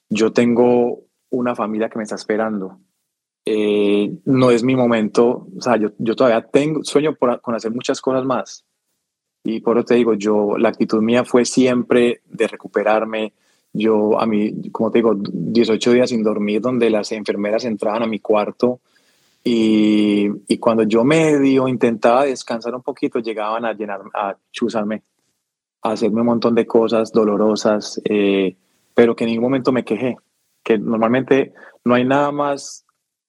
Yo 0.09 0.33
tengo 0.33 1.05
una 1.29 1.55
familia 1.55 1.89
que 1.89 1.97
me 1.97 2.03
está 2.03 2.15
esperando. 2.15 2.79
Eh, 3.49 4.11
no 4.25 4.51
es 4.51 4.61
mi 4.61 4.75
momento, 4.75 5.47
o 5.57 5.61
sea, 5.61 5.77
yo, 5.77 5.91
yo 5.99 6.17
todavía 6.17 6.41
tengo 6.41 6.83
sueño 6.83 7.15
por, 7.15 7.39
con 7.39 7.55
hacer 7.55 7.71
muchas 7.71 8.01
cosas 8.01 8.25
más. 8.25 8.65
Y 9.41 9.61
por 9.61 9.77
eso 9.77 9.85
te 9.85 9.95
digo, 9.95 10.15
yo, 10.15 10.57
la 10.57 10.67
actitud 10.67 11.01
mía 11.01 11.23
fue 11.23 11.45
siempre 11.45 12.19
de 12.25 12.47
recuperarme, 12.47 13.31
yo, 13.71 14.19
a 14.19 14.25
mí, 14.25 14.69
como 14.73 14.91
te 14.91 14.97
digo, 14.97 15.15
18 15.15 15.93
días 15.93 16.09
sin 16.09 16.23
dormir, 16.23 16.59
donde 16.59 16.89
las 16.89 17.13
enfermeras 17.13 17.63
entraban 17.63 18.03
a 18.03 18.07
mi 18.07 18.19
cuarto 18.19 18.81
y, 19.45 20.27
y 20.49 20.57
cuando 20.57 20.83
yo 20.83 21.05
medio 21.05 21.69
intentaba 21.69 22.25
descansar 22.25 22.75
un 22.75 22.81
poquito, 22.81 23.19
llegaban 23.19 23.63
a 23.63 23.71
llenar, 23.71 24.01
a 24.13 24.35
chuzarme, 24.51 25.03
a 25.83 25.91
hacerme 25.91 26.19
un 26.19 26.27
montón 26.27 26.53
de 26.53 26.67
cosas 26.67 27.13
dolorosas, 27.13 28.01
eh, 28.03 28.57
pero 28.93 29.15
que 29.15 29.23
en 29.23 29.29
ningún 29.29 29.45
momento 29.45 29.71
me 29.71 29.85
quejé. 29.85 30.17
Que 30.63 30.77
normalmente 30.77 31.53
no 31.85 31.95
hay 31.95 32.03
nada 32.03 32.33
más 32.33 32.83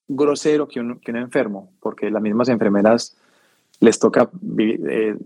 grosero 0.08 0.66
que 0.66 0.80
un, 0.80 0.98
que 0.98 1.10
un 1.10 1.18
enfermo, 1.18 1.72
porque 1.80 2.10
las 2.10 2.22
mismas 2.22 2.48
enfermeras 2.48 3.16
les 3.80 3.98
toca 3.98 4.30
eh, 4.58 5.16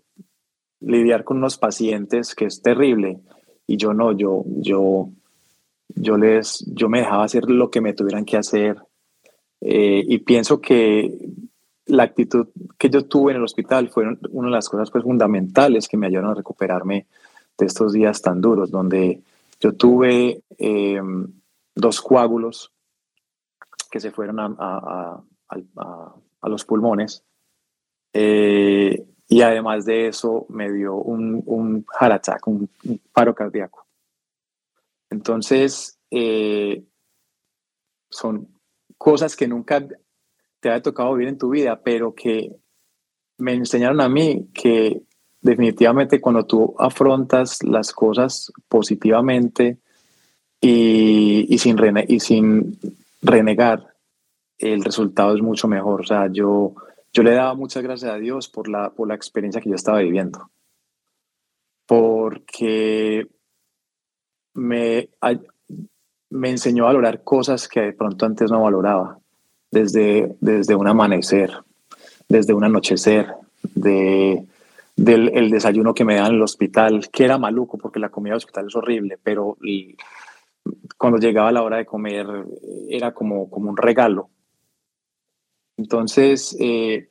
lidiar 0.81 1.25
con 1.25 1.39
unos 1.39 1.57
pacientes 1.57 2.35
que 2.35 2.47
es 2.47 2.61
terrible. 2.61 3.21
Y 3.67 3.77
yo 3.77 3.95
no, 3.95 4.13
yo, 4.13 4.45
yo, 4.47 5.09
yo 5.95 6.17
les, 6.17 6.65
yo 6.67 6.89
me 6.89 7.01
dejaba 7.01 7.25
hacer 7.25 7.49
lo 7.49 7.71
que 7.71 7.81
me 7.81 7.95
tuvieran 7.95 8.25
que 8.25 8.37
hacer. 8.37 8.77
Eh, 9.61 10.03
y 10.07 10.19
pienso 10.19 10.61
que 10.61 11.17
la 11.87 12.03
actitud 12.05 12.49
que 12.79 12.91
yo 12.91 13.05
tuve 13.07 13.33
en 13.33 13.39
el 13.39 13.45
hospital 13.45 13.89
fue 13.89 14.05
una 14.31 14.49
de 14.49 14.55
las 14.55 14.69
cosas 14.69 14.91
pues, 14.91 15.05
fundamentales 15.05 15.89
que 15.89 15.97
me 15.97 16.07
ayudaron 16.07 16.33
a 16.33 16.35
recuperarme 16.35 17.07
de 17.59 17.67
estos 17.67 17.93
días 17.93 18.21
tan 18.23 18.41
duros, 18.41 18.71
donde 18.71 19.21
yo 19.61 19.75
tuve 19.75 20.43
em, 20.59 21.29
dos 21.75 22.01
coágulos 22.01 22.73
que 23.93 24.01
se 24.01 24.11
fueron 24.11 24.41
a, 24.41 24.47
a, 24.59 25.23
a, 26.41 26.49
los 26.49 26.65
pulmones. 26.65 27.23
Eh, 28.15 29.07
y 29.29 29.43
además 29.43 29.85
de 29.85 30.09
eso 30.09 30.47
me 30.49 30.73
dio 30.73 30.95
un, 30.95 31.43
un 31.45 31.85
heart 32.01 32.15
attack, 32.15 32.49
un, 32.49 32.71
paro 33.13 33.35
cardíaco. 33.35 33.87
Entonces, 35.11 35.99
eh, 36.11 36.83
son 38.09 38.49
cosas 38.97 39.37
que 39.37 39.47
nunca 39.47 39.87
te 40.61 40.71
había 40.71 40.83
tocado 40.83 41.13
vivir 41.13 41.29
en 41.29 41.39
tu 41.39 41.51
vida, 41.51 41.79
pero 41.85 42.15
que 42.15 42.57
me 43.37 43.53
enseñaron 43.53 44.01
a 44.01 44.09
mí 44.09 44.49
que 44.55 45.03
definitivamente 45.43 46.19
cuando 46.19 46.47
tú 46.47 46.75
afrontas 46.79 47.63
las 47.63 47.93
cosas 47.93 48.51
positivamente 48.69 49.79
y, 50.63 51.47
y, 51.53 51.59
sin, 51.59 51.77
y 52.09 52.21
sin 52.21 52.79
renegar, 53.23 53.95
el 54.59 54.85
resultado 54.85 55.35
es 55.35 55.43
mucho 55.43 55.69
mejor. 55.69 56.03
O 56.03 56.05
sea, 56.05 56.29
yo 56.31 56.75
yo 57.13 57.23
le 57.23 57.35
daba 57.35 57.55
muchas 57.55 57.83
gracias 57.83 58.11
a 58.11 58.17
Dios 58.17 58.49
por 58.49 58.69
la, 58.69 58.91
por 58.91 59.07
la 59.07 59.15
experiencia 59.15 59.61
que 59.61 59.69
yo 59.69 59.77
estaba 59.77 59.99
viviendo. 59.99 60.51
Porque 61.87 63.27
me, 64.55 65.11
me 66.31 66.51
enseñó 66.51 66.85
a 66.85 66.87
valorar 66.87 67.23
cosas 67.23 67.69
que 67.69 67.81
de 67.81 67.93
pronto 67.93 68.25
antes 68.25 68.51
no 68.51 68.63
valoraba. 68.63 69.19
Desde, 69.71 70.37
desde 70.41 70.75
un 70.75 70.87
amanecer, 70.87 71.51
desde 72.29 72.53
un 72.53 72.65
anochecer, 72.65 73.35
de, 73.75 74.47
del 74.97 75.31
el 75.35 75.51
desayuno 75.51 75.95
que 75.95 76.05
me 76.05 76.17
dan 76.17 76.27
en 76.27 76.35
el 76.35 76.43
hospital, 76.43 77.09
que 77.11 77.25
era 77.25 77.39
maluco 77.39 77.79
porque 77.79 77.99
la 77.99 78.11
comida 78.11 78.33
del 78.33 78.39
hospital 78.39 78.67
es 78.67 78.77
horrible, 78.77 79.19
pero 79.23 79.57
cuando 80.97 81.19
llegaba 81.19 81.53
la 81.53 81.63
hora 81.63 81.79
de 81.79 81.87
comer 81.87 82.27
era 82.89 83.13
como, 83.13 83.51
como 83.51 83.71
un 83.71 83.77
regalo. 83.77 84.31
Entonces, 85.77 86.57
eh, 86.61 87.09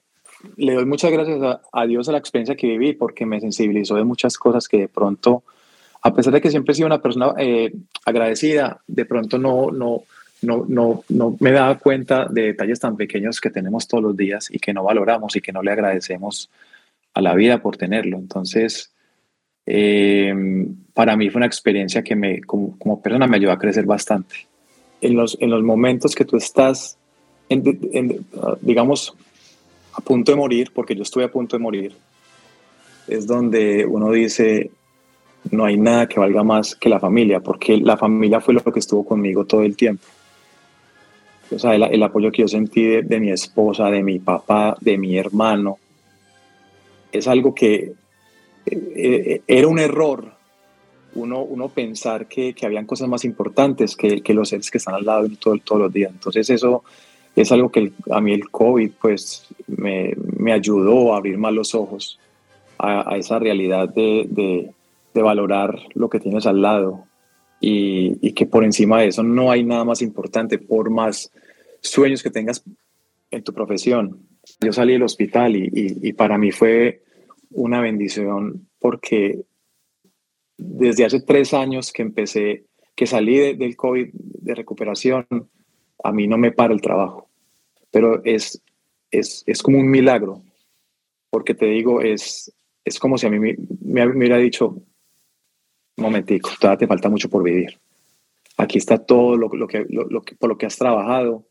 le 0.58 0.74
doy 0.74 0.86
muchas 0.86 1.12
gracias 1.12 1.40
a, 1.72 1.86
Dios 1.86 2.08
a 2.08 2.14
la 2.14 2.18
experiencia 2.18 2.56
que 2.56 2.68
viví 2.68 2.94
porque 2.94 3.26
me 3.26 3.40
sensibilizó 3.40 3.96
de 3.96 4.04
muchas 4.04 4.38
cosas 4.38 4.68
que 4.68 4.78
de 4.78 4.88
pronto, 4.88 5.44
a 6.02 6.14
pesar 6.14 6.34
de 6.34 6.42
que 6.42 6.50
siempre 6.50 6.72
he 6.72 6.76
sido 6.76 6.88
una 6.88 7.02
persona 7.02 7.34
eh, 7.38 7.74
agradecida, 8.06 8.82
de 8.88 9.06
pronto 9.06 9.38
no, 9.38 9.72
no, 9.72 10.04
no, 10.42 10.66
no, 10.68 11.04
no 11.10 11.38
me 11.40 11.52
daba 11.52 11.78
cuenta 11.78 12.28
de 12.30 12.44
detalles 12.44 12.80
tan 12.80 12.96
pequeños 12.96 13.42
que 13.42 13.50
tenemos 13.50 13.88
todos 13.88 14.04
los 14.04 14.18
días 14.18 14.50
y 14.52 14.60
que 14.60 14.74
no 14.74 14.84
valoramos 14.84 15.36
y 15.36 15.42
que 15.42 15.52
no 15.52 15.62
le 15.62 15.72
agradecemos 15.72 16.50
a 17.14 17.22
la 17.22 17.36
vida 17.36 17.62
por 17.62 17.78
tenerlo. 17.78 18.18
Entonces, 18.18 18.94
eh, 19.66 20.34
para 20.94 21.16
mí 21.16 21.30
fue 21.30 21.40
una 21.40 21.46
experiencia 21.46 22.04
que 22.04 22.16
me, 22.16 22.42
como, 22.42 22.78
como, 22.78 23.02
persona 23.02 23.28
me 23.28 23.38
ayudó 23.38 23.52
a 23.52 23.60
crecer 23.60 23.86
bastante. 23.86 24.36
En 25.02 25.16
los, 25.16 25.38
en 25.40 25.50
los 25.50 25.64
momentos 25.64 26.14
que 26.14 26.26
tú 26.26 26.38
estás, 26.38 26.98
digamos, 28.62 29.16
a 29.94 30.02
punto 30.02 30.32
de 30.32 30.38
morir, 30.38 30.72
porque 30.74 30.96
yo 30.96 31.04
estoy 31.04 31.24
a 31.24 31.32
punto 31.32 31.58
de 31.58 31.64
morir, 31.64 31.94
es 33.08 33.28
donde 33.28 33.86
uno 33.86 34.12
dice, 34.12 34.72
no 35.50 35.66
hay 35.66 35.78
nada 35.78 36.08
que 36.08 36.20
valga 36.20 36.44
más 36.44 36.76
que 36.76 36.90
la 36.90 37.00
familia, 37.00 37.40
porque 37.40 37.78
la 37.78 37.98
familia 37.98 38.40
fue 38.40 38.54
lo 38.54 38.64
que 38.64 38.80
estuvo 38.80 39.04
conmigo 39.06 39.46
todo 39.46 39.64
el 39.64 39.76
tiempo. 39.76 40.06
O 41.54 41.60
sea, 41.60 41.76
el, 41.76 42.04
apoyo 42.04 42.32
que 42.32 42.44
yo 42.44 42.48
sentí 42.48 42.86
de, 43.02 43.20
mi 43.20 43.32
esposa, 43.32 43.90
de 43.90 44.04
mi 44.04 44.20
papá, 44.20 44.78
de 44.80 44.98
mi 44.98 45.18
hermano, 45.18 45.80
es 47.12 47.28
algo 47.28 47.54
que 47.54 47.92
eh, 48.66 48.82
eh, 48.96 49.42
era 49.48 49.68
un 49.68 49.80
error 49.80 50.34
uno, 51.16 51.42
uno 51.42 51.70
pensar 51.70 52.28
que, 52.28 52.54
que 52.54 52.66
habían 52.66 52.86
cosas 52.86 53.08
más 53.08 53.26
importantes 53.26 53.96
que, 53.96 54.22
que, 54.22 54.34
los 54.34 54.50
seres 54.50 54.72
que 54.72 54.78
están 54.78 54.96
al 54.96 55.06
lado 55.06 55.28
todo, 55.40 55.58
todos 55.58 55.82
los 55.82 55.94
días. 55.94 56.12
Entonces 56.12 56.50
eso 56.50 56.84
es 57.36 57.52
algo 57.52 57.70
que 57.70 57.92
a 58.10 58.22
mí 58.22 58.34
el 58.34 58.50
COVID 58.50 58.92
pues 59.02 59.48
me, 59.68 60.14
me, 60.38 60.54
ayudó 60.54 61.14
a 61.14 61.18
abrir 61.18 61.38
más 61.38 61.54
los 61.54 61.76
ojos 61.76 62.20
a, 62.78 63.14
a 63.14 63.18
esa 63.18 63.40
realidad 63.40 63.90
de, 63.90 64.26
de, 64.30 64.72
de, 65.14 65.22
valorar 65.22 65.80
lo 65.94 66.10
que 66.10 66.20
tienes 66.20 66.46
al 66.46 66.62
lado 66.62 67.06
y, 67.60 68.18
y, 68.28 68.34
que 68.34 68.46
por 68.46 68.64
encima 68.64 69.02
de 69.02 69.08
eso 69.08 69.24
no 69.24 69.52
hay 69.52 69.64
nada 69.64 69.86
más 69.86 70.02
importante 70.02 70.58
por 70.58 70.90
más 70.90 71.32
sueños 71.80 72.24
que 72.24 72.32
tengas 72.32 72.64
en 73.30 73.44
tu 73.44 73.54
profesión. 73.54 74.20
Yo 74.60 74.74
salí 74.74 74.94
del 74.94 75.04
hospital 75.04 75.56
y, 75.56 75.70
y, 75.74 76.10
y 76.10 76.14
para 76.14 76.38
mí 76.38 76.52
fue 76.52 77.02
una 77.52 77.82
bendición 77.82 78.68
porque 78.80 79.44
desde 80.58 81.06
hace 81.06 81.22
tres 81.22 81.54
años 81.54 81.92
que 81.92 82.02
empecé, 82.02 82.66
que 82.96 83.08
salí 83.08 83.56
del 83.56 83.76
COVID 83.76 84.10
de 84.14 84.56
recuperación, 84.56 85.26
a 86.04 86.12
mí 86.12 86.28
no 86.28 86.38
me 86.38 86.52
para 86.52 86.74
el 86.74 86.82
trabajo, 86.82 87.30
pero 87.92 88.24
es, 88.24 88.62
es, 89.10 89.44
es 89.46 89.62
como 89.62 89.80
un 89.80 89.90
milagro, 89.90 90.42
porque 91.30 91.54
te 91.54 91.66
digo, 91.66 92.02
es, 92.02 92.54
es 92.86 93.00
como 93.00 93.18
si 93.18 93.28
a 93.28 93.30
mí 93.30 93.40
me, 93.40 93.58
me, 93.82 94.08
hubiera 94.08 94.38
dicho, 94.38 94.82
momentico, 95.98 96.52
todavía 96.60 96.80
te 96.80 96.88
falta 96.88 97.10
mucho 97.10 97.30
por 97.30 97.44
vivir. 97.44 97.80
Aquí 98.58 98.78
está 98.78 98.98
todo 99.00 99.38
lo, 99.38 99.48
lo 99.50 99.68
que, 99.68 99.86
lo, 99.90 100.22
que, 100.22 100.36
por 100.36 100.50
lo 100.50 100.58
que 100.58 100.66
has 100.66 100.78
trabajado 100.78 101.46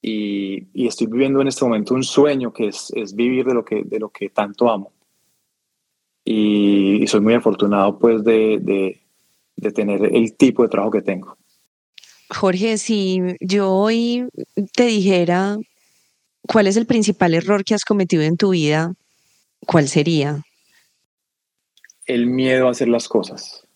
y, 0.00 0.68
y, 0.72 0.86
estoy 0.86 1.08
viviendo 1.08 1.40
en 1.40 1.48
este 1.48 1.64
momento 1.64 1.94
un 1.94 2.04
sueño 2.04 2.52
que 2.52 2.68
es, 2.68 2.92
es 2.94 3.14
vivir 3.14 3.44
de 3.44 3.54
lo 3.54 3.64
que, 3.64 3.82
de 3.84 3.98
lo 3.98 4.10
que 4.10 4.30
tanto 4.30 4.70
amo. 4.70 4.92
Y, 6.30 7.02
y 7.02 7.06
soy 7.06 7.22
muy 7.22 7.32
afortunado 7.32 7.98
pues 7.98 8.22
de, 8.22 8.58
de, 8.60 9.00
de 9.56 9.72
tener 9.72 10.14
el 10.14 10.36
tipo 10.36 10.62
de 10.62 10.68
trabajo 10.68 10.90
que 10.90 11.00
tengo. 11.00 11.38
Jorge, 12.28 12.76
si 12.76 13.22
yo 13.40 13.72
hoy 13.72 14.28
te 14.74 14.84
dijera 14.84 15.56
cuál 16.42 16.66
es 16.66 16.76
el 16.76 16.84
principal 16.84 17.32
error 17.32 17.64
que 17.64 17.72
has 17.72 17.86
cometido 17.86 18.22
en 18.24 18.36
tu 18.36 18.50
vida, 18.50 18.92
¿cuál 19.66 19.88
sería? 19.88 20.42
El 22.04 22.26
miedo 22.26 22.68
a 22.68 22.72
hacer 22.72 22.88
las 22.88 23.08
cosas. 23.08 23.66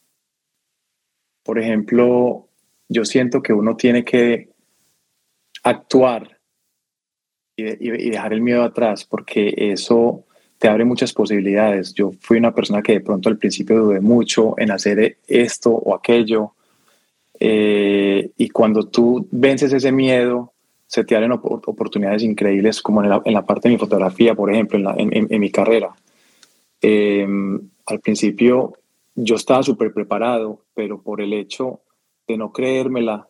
Por 1.45 1.59
ejemplo, 1.59 2.49
yo 2.87 3.07
siento 3.07 3.43
que 3.43 3.55
uno 3.55 3.77
tiene 3.77 4.05
que 4.05 4.51
actuar 5.63 6.39
y, 7.57 7.65
y, 7.65 8.11
dejar 8.11 8.35
el 8.35 8.43
miedo 8.43 8.63
atrás 8.63 9.07
porque 9.07 9.55
eso 9.57 10.27
te 10.63 10.69
abre 10.69 10.85
muchas 10.85 11.13
posibilidades. 11.13 11.93
Yo 11.93 12.13
fui 12.21 12.39
una 12.39 12.55
persona 12.55 12.83
que 12.83 12.93
de 12.93 13.01
pronto 13.01 13.29
al 13.29 13.37
principio 13.37 13.81
dudé 13.81 14.01
mucho 14.01 14.55
en 14.59 14.71
hacer 14.71 15.19
esto 15.27 15.73
o 15.73 15.93
aquello 15.93 16.53
eh, 17.41 18.31
y 18.37 18.49
cuando 18.51 18.87
tú 18.87 19.27
vences 19.33 19.73
ese 19.73 19.91
miedo, 19.91 20.53
se 20.87 21.03
te 21.03 21.17
abren 21.17 21.33
oportunidades 21.33 22.23
increíbles, 22.23 22.81
como 22.81 23.03
en 23.03 23.09
la, 23.09 23.21
en 23.25 23.35
la, 23.35 23.45
parte 23.45 23.69
de 23.69 23.75
mi 23.75 23.79
fotografía, 23.81 24.37
por 24.37 24.53
ejemplo, 24.53 24.79
en, 24.79 24.85
la, 24.85 24.95
en, 24.97 25.27
en 25.29 25.41
mi 25.41 25.51
carrera. 25.51 25.97
Eh, 26.81 27.27
al 27.87 27.99
principio 27.99 28.75
yo 29.17 29.35
estaba 29.35 29.65
súper 29.65 29.93
preparado, 29.93 30.61
pero 30.75 31.03
por 31.03 31.21
el 31.21 31.33
hecho 31.33 31.81
de 32.29 32.37
no 32.37 32.53
creérmela, 32.53 33.29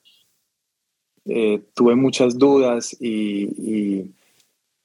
eh, 1.24 1.62
tuve 1.72 1.94
muchas 1.94 2.36
dudas 2.36 2.94
y, 3.00 3.44
y, 3.56 4.10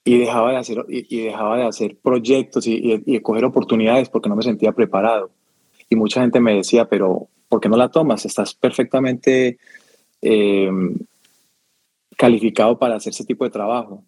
y, 0.08 0.18
dejaba 0.18 0.52
de 0.52 0.56
hacer, 0.56 0.86
y, 0.88 1.20
dejaba 1.24 1.58
de 1.58 1.64
hacer 1.64 1.96
proyectos 1.98 2.66
y, 2.66 2.76
y, 2.76 3.12
de 3.12 3.22
coger 3.22 3.44
oportunidades 3.44 4.08
porque 4.08 4.30
no 4.30 4.36
me 4.36 4.42
sentía 4.42 4.72
preparado. 4.72 5.30
Y 5.90 5.96
mucha 5.96 6.22
gente 6.22 6.40
me 6.40 6.54
decía, 6.54 6.86
pero 6.86 7.28
¿por 7.48 7.60
qué 7.60 7.68
no 7.68 7.76
la 7.76 7.90
tomas? 7.90 8.24
Estás 8.24 8.54
perfectamente 8.54 9.58
eh, 10.22 10.70
calificado 12.16 12.78
para 12.78 12.96
hacer 12.96 13.10
ese 13.10 13.26
tipo 13.26 13.44
de 13.44 13.50
trabajo. 13.50 14.02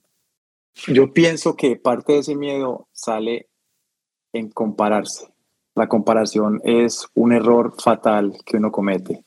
Yo 0.89 1.13
pienso 1.13 1.55
que 1.55 1.77
parte 1.77 2.15
de 2.15 2.21
ese 2.21 2.35
miedo 2.35 2.89
sale 2.93 3.49
en 4.33 4.49
compararse. 4.49 5.29
La 5.75 5.87
comparación 5.87 6.63
es 6.65 7.09
un 7.15 7.35
error 7.35 7.75
fatal 7.79 8.39
que 8.47 8.57
uno 8.57 8.73
comete. 8.73 9.23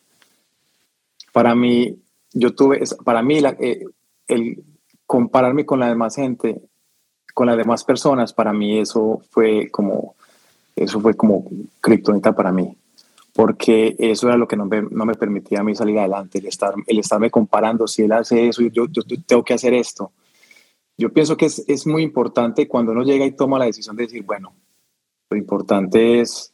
Para 1.31 1.53
mí, 1.53 1.99
yo 2.31 2.55
tuve, 2.55 2.81
para 3.05 3.21
mí, 3.21 3.41
la, 3.41 3.55
eh, 3.59 3.85
el 4.27 4.63
compararme 5.05 5.65
con 5.65 5.79
la 5.79 5.87
demás 5.87 6.15
gente, 6.15 6.61
con 7.33 7.47
las 7.47 7.57
demás 7.57 7.83
personas, 7.83 8.33
para 8.33 8.53
mí 8.53 8.79
eso 8.79 9.21
fue 9.29 9.69
como, 9.71 10.15
eso 10.75 10.99
fue 10.99 11.15
como 11.15 11.45
kriptonita 11.81 12.35
para 12.35 12.51
mí 12.51 12.77
porque 13.33 13.95
eso 13.97 14.27
era 14.27 14.37
lo 14.37 14.47
que 14.47 14.55
no 14.55 14.65
me, 14.65 14.83
no 14.83 15.05
me, 15.05 15.15
permitía 15.15 15.59
a 15.59 15.63
mí 15.63 15.75
salir 15.75 15.97
adelante, 15.97 16.37
el, 16.37 16.45
estar, 16.45 16.75
el 16.85 16.99
estarme 16.99 17.31
comparando, 17.31 17.87
si 17.87 18.03
él 18.03 18.11
hace 18.11 18.47
eso, 18.47 18.61
yo, 18.61 18.85
yo, 18.87 19.01
tengo 19.25 19.43
que 19.43 19.55
hacer 19.55 19.73
esto. 19.73 20.11
Yo 20.97 21.11
pienso 21.11 21.35
que 21.35 21.47
es, 21.47 21.65
es, 21.67 21.87
muy 21.87 22.03
importante 22.03 22.67
cuando 22.67 22.91
uno 22.91 23.01
llega 23.01 23.25
y 23.25 23.31
toma 23.31 23.57
la 23.57 23.65
decisión 23.65 23.95
de 23.95 24.03
decir, 24.03 24.23
bueno, 24.23 24.53
lo 25.31 25.37
importante 25.37 26.19
es 26.21 26.53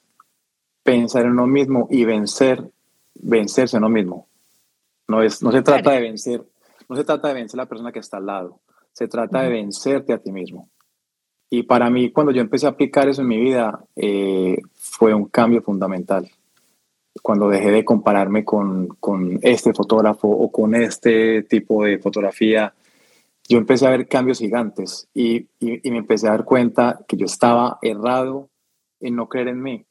pensar 0.81 1.25
en 1.25 1.31
uno 1.31 1.47
mismo 1.47 1.87
y 1.91 2.05
vencer, 2.05 2.63
vencerse 3.13 3.75
a 3.75 3.79
uno 3.79 3.89
mismo. 3.89 4.27
No, 5.09 5.21
es, 5.21 5.43
no 5.43 5.51
se 5.51 5.61
trata 5.61 5.91
de 5.91 6.01
vencer, 6.01 6.45
no 6.89 6.95
se 6.95 7.03
trata 7.03 7.27
de 7.27 7.35
vencer 7.35 7.59
a 7.59 7.63
la 7.63 7.69
persona 7.69 7.91
que 7.91 7.99
está 7.99 8.17
al 8.17 8.25
lado, 8.25 8.61
se 8.91 9.07
trata 9.07 9.43
de 9.43 9.49
vencerte 9.49 10.11
a 10.11 10.17
ti 10.17 10.31
mismo. 10.31 10.69
Y 11.51 11.63
para 11.63 11.89
mí, 11.89 12.11
cuando 12.11 12.31
yo 12.31 12.41
empecé 12.41 12.65
a 12.65 12.71
aplicar 12.71 13.07
eso 13.07 13.21
en 13.21 13.27
mi 13.27 13.39
vida, 13.39 13.83
eh, 13.95 14.57
fue 14.73 15.13
un 15.13 15.25
cambio 15.25 15.61
fundamental. 15.61 16.29
Cuando 17.21 17.49
dejé 17.49 17.71
de 17.71 17.85
compararme 17.85 18.43
con, 18.43 18.87
con, 18.99 19.39
este 19.41 19.73
fotógrafo 19.73 20.27
o 20.27 20.51
con 20.51 20.75
este 20.75 21.43
tipo 21.43 21.83
de 21.83 21.99
fotografía, 21.99 22.73
yo 23.47 23.57
empecé 23.57 23.87
a 23.87 23.91
ver 23.91 24.07
cambios 24.07 24.39
gigantes 24.39 25.09
y, 25.13 25.47
y, 25.59 25.87
y, 25.87 25.91
me 25.91 25.97
empecé 25.97 26.27
a 26.27 26.31
dar 26.31 26.45
cuenta 26.45 27.03
que 27.07 27.17
yo 27.17 27.25
estaba 27.25 27.79
errado 27.81 28.49
en 28.99 29.15
no 29.15 29.27
creer 29.27 29.47
en 29.49 29.61
mí, 29.61 29.85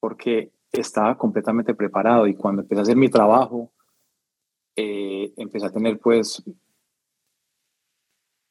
porque 0.00 0.50
estaba 0.72 1.16
completamente 1.16 1.74
preparado. 1.74 2.26
Y 2.26 2.34
cuando 2.34 2.62
empecé 2.62 2.80
a 2.80 2.82
hacer 2.82 2.96
mi 2.96 3.08
trabajo, 3.08 3.70
eh, 4.76 5.32
empecé 5.36 5.66
a 5.66 5.72
tener 5.72 5.98
pues 5.98 6.42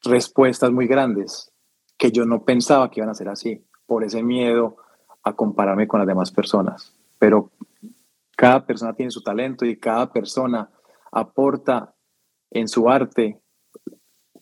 respuestas 0.03 0.71
muy 0.71 0.87
grandes 0.87 1.51
que 1.97 2.11
yo 2.11 2.25
no 2.25 2.43
pensaba 2.43 2.91
que 2.91 2.99
iban 2.99 3.09
a 3.09 3.15
ser 3.15 3.29
así, 3.29 3.63
por 3.85 4.03
ese 4.03 4.21
miedo 4.23 4.77
a 5.23 5.33
compararme 5.33 5.87
con 5.87 5.99
las 5.99 6.07
demás 6.07 6.31
personas. 6.31 6.93
Pero 7.17 7.51
cada 8.35 8.65
persona 8.65 8.93
tiene 8.93 9.11
su 9.11 9.21
talento 9.21 9.65
y 9.65 9.77
cada 9.77 10.11
persona 10.11 10.69
aporta 11.11 11.95
en 12.51 12.67
su 12.67 12.89
arte 12.89 13.39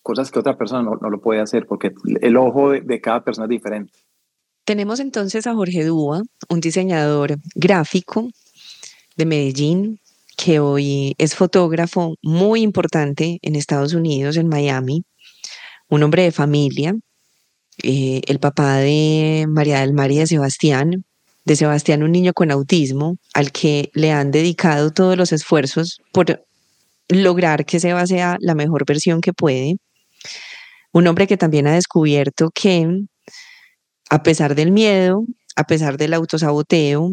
cosas 0.02 0.32
que 0.32 0.40
otra 0.40 0.58
persona 0.58 0.84
no, 0.84 0.98
no 1.02 1.10
lo 1.10 1.22
puede 1.22 1.40
hacer 1.40 1.66
porque 1.66 1.94
el 2.22 2.38
ojo 2.38 2.72
de, 2.72 3.02
cada 3.02 3.24
persona 3.24 3.46
es 3.46 3.50
diferente. 3.50 3.94
Tenemos 4.66 5.00
entonces 5.00 5.48
a 5.48 5.56
Jorge 5.56 5.84
Dúa, 5.86 6.22
un 6.50 6.60
diseñador 6.60 7.38
gráfico 7.56 8.30
de 9.16 9.26
Medellín, 9.26 10.00
que 10.44 10.60
hoy 10.60 11.16
es 11.20 11.36
fotógrafo 11.36 12.16
muy 12.22 12.64
importante 12.64 13.40
en 13.44 13.56
Estados 13.56 13.94
Unidos, 13.94 14.36
en 14.36 14.50
Miami, 14.50 15.06
un 15.88 16.04
hombre 16.04 16.24
de 16.24 16.34
familia, 16.34 16.94
eh, 17.82 18.20
el 18.28 18.40
papá 18.40 18.78
de 18.80 19.46
María 19.48 19.80
del 19.80 19.94
Mar 19.94 20.12
y 20.12 20.18
de 20.18 20.28
Sebastián, 20.28 21.06
de 21.46 21.56
Sebastián, 21.56 22.04
un 22.04 22.12
niño 22.12 22.34
con 22.34 22.52
autismo, 22.52 23.16
al 23.34 23.54
que 23.54 23.90
le 23.94 24.12
han 24.12 24.32
dedicado 24.32 24.92
todos 24.92 25.16
los 25.16 25.32
esfuerzos 25.32 26.02
por 26.12 26.46
lograr 27.08 27.66
que 27.66 27.80
Seba 27.80 28.06
sea 28.06 28.36
la 28.42 28.54
mejor 28.54 28.86
versión 28.86 29.22
que 29.22 29.32
puede. 29.32 29.78
Un 30.92 31.08
hombre 31.08 31.26
que 31.26 31.38
también 31.38 31.68
ha 31.68 31.74
descubierto 31.74 32.50
que, 32.54 32.86
a 34.10 34.24
pesar 34.24 34.56
del 34.56 34.74
miedo, 34.74 35.24
a 35.56 35.64
pesar 35.64 35.96
del 35.96 36.14
autosaboteo, 36.14 37.12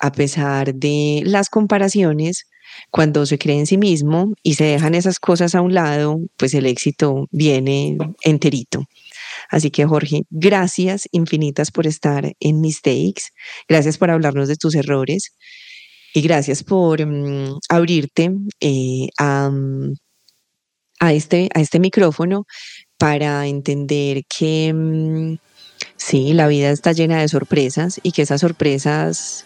a 0.00 0.12
pesar 0.12 0.74
de 0.74 1.22
las 1.24 1.48
comparaciones, 1.48 2.46
cuando 2.90 3.26
se 3.26 3.38
cree 3.38 3.58
en 3.58 3.66
sí 3.66 3.78
mismo 3.78 4.34
y 4.42 4.54
se 4.54 4.64
dejan 4.64 4.94
esas 4.94 5.18
cosas 5.18 5.54
a 5.54 5.60
un 5.60 5.74
lado, 5.74 6.18
pues 6.36 6.54
el 6.54 6.66
éxito 6.66 7.26
viene 7.30 7.96
enterito. 8.22 8.84
Así 9.50 9.70
que 9.70 9.84
Jorge, 9.84 10.22
gracias 10.30 11.08
infinitas 11.12 11.70
por 11.70 11.86
estar 11.86 12.32
en 12.40 12.60
Mistakes, 12.60 13.24
gracias 13.68 13.98
por 13.98 14.10
hablarnos 14.10 14.48
de 14.48 14.56
tus 14.56 14.74
errores 14.74 15.34
y 16.14 16.22
gracias 16.22 16.62
por 16.62 17.04
mm, 17.04 17.58
abrirte 17.68 18.30
eh, 18.60 19.08
a, 19.18 19.50
a, 21.00 21.12
este, 21.12 21.48
a 21.54 21.60
este 21.60 21.80
micrófono 21.80 22.46
para 22.98 23.46
entender 23.46 24.22
que 24.26 24.72
mm, 24.72 25.36
sí, 25.96 26.32
la 26.32 26.46
vida 26.46 26.70
está 26.70 26.92
llena 26.92 27.20
de 27.20 27.28
sorpresas 27.28 28.00
y 28.02 28.12
que 28.12 28.22
esas 28.22 28.40
sorpresas 28.40 29.44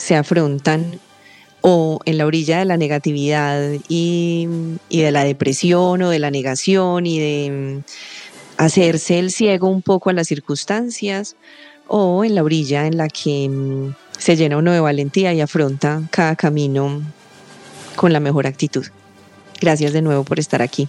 se 0.00 0.16
afrontan 0.16 0.98
o 1.60 2.00
en 2.06 2.16
la 2.16 2.24
orilla 2.24 2.58
de 2.58 2.64
la 2.64 2.78
negatividad 2.78 3.60
y, 3.86 4.48
de 4.88 5.10
la 5.10 5.24
depresión 5.24 6.00
o 6.00 6.08
de 6.08 6.18
la 6.18 6.30
negación 6.30 7.04
y 7.04 7.18
de 7.18 7.50
mm, 7.50 7.84
hacerse 8.56 9.18
el 9.18 9.30
ciego 9.30 9.68
un 9.68 9.82
poco 9.82 10.08
a 10.08 10.14
las 10.14 10.26
circunstancias 10.26 11.36
o 11.86 12.24
en 12.24 12.34
la 12.34 12.42
orilla 12.42 12.86
en 12.86 12.96
la 12.96 13.08
que 13.08 13.46
mm, 13.50 13.94
se 14.16 14.36
llena 14.36 14.56
uno 14.56 14.72
de 14.72 14.80
valentía 14.80 15.34
y 15.34 15.42
afronta 15.42 16.00
cada 16.10 16.34
camino 16.34 17.02
con 17.94 18.14
la 18.14 18.20
mejor 18.20 18.46
actitud. 18.46 18.86
Gracias 19.60 19.92
de 19.92 20.00
nuevo 20.00 20.24
por 20.24 20.38
estar 20.38 20.62
aquí. 20.62 20.88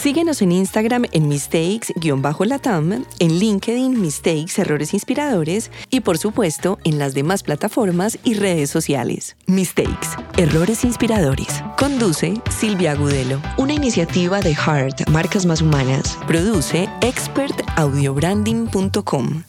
Síguenos 0.00 0.40
en 0.40 0.52
Instagram 0.52 1.04
en 1.12 1.28
mistakes-latam, 1.28 3.04
en 3.18 3.38
LinkedIn 3.38 4.00
Mistakes 4.00 4.58
Errores 4.58 4.94
Inspiradores 4.94 5.70
y 5.90 6.00
por 6.00 6.16
supuesto 6.16 6.78
en 6.84 6.98
las 6.98 7.12
demás 7.12 7.42
plataformas 7.42 8.18
y 8.24 8.32
redes 8.32 8.70
sociales. 8.70 9.36
Mistakes, 9.46 10.08
Errores 10.38 10.84
Inspiradores. 10.84 11.62
Conduce 11.76 12.40
Silvia 12.48 12.92
Agudelo. 12.92 13.42
Una 13.58 13.74
iniciativa 13.74 14.40
de 14.40 14.54
Heart, 14.54 15.10
Marcas 15.10 15.44
Más 15.44 15.60
Humanas. 15.60 16.16
Produce 16.26 16.88
expertaudiobranding.com. 17.02 19.42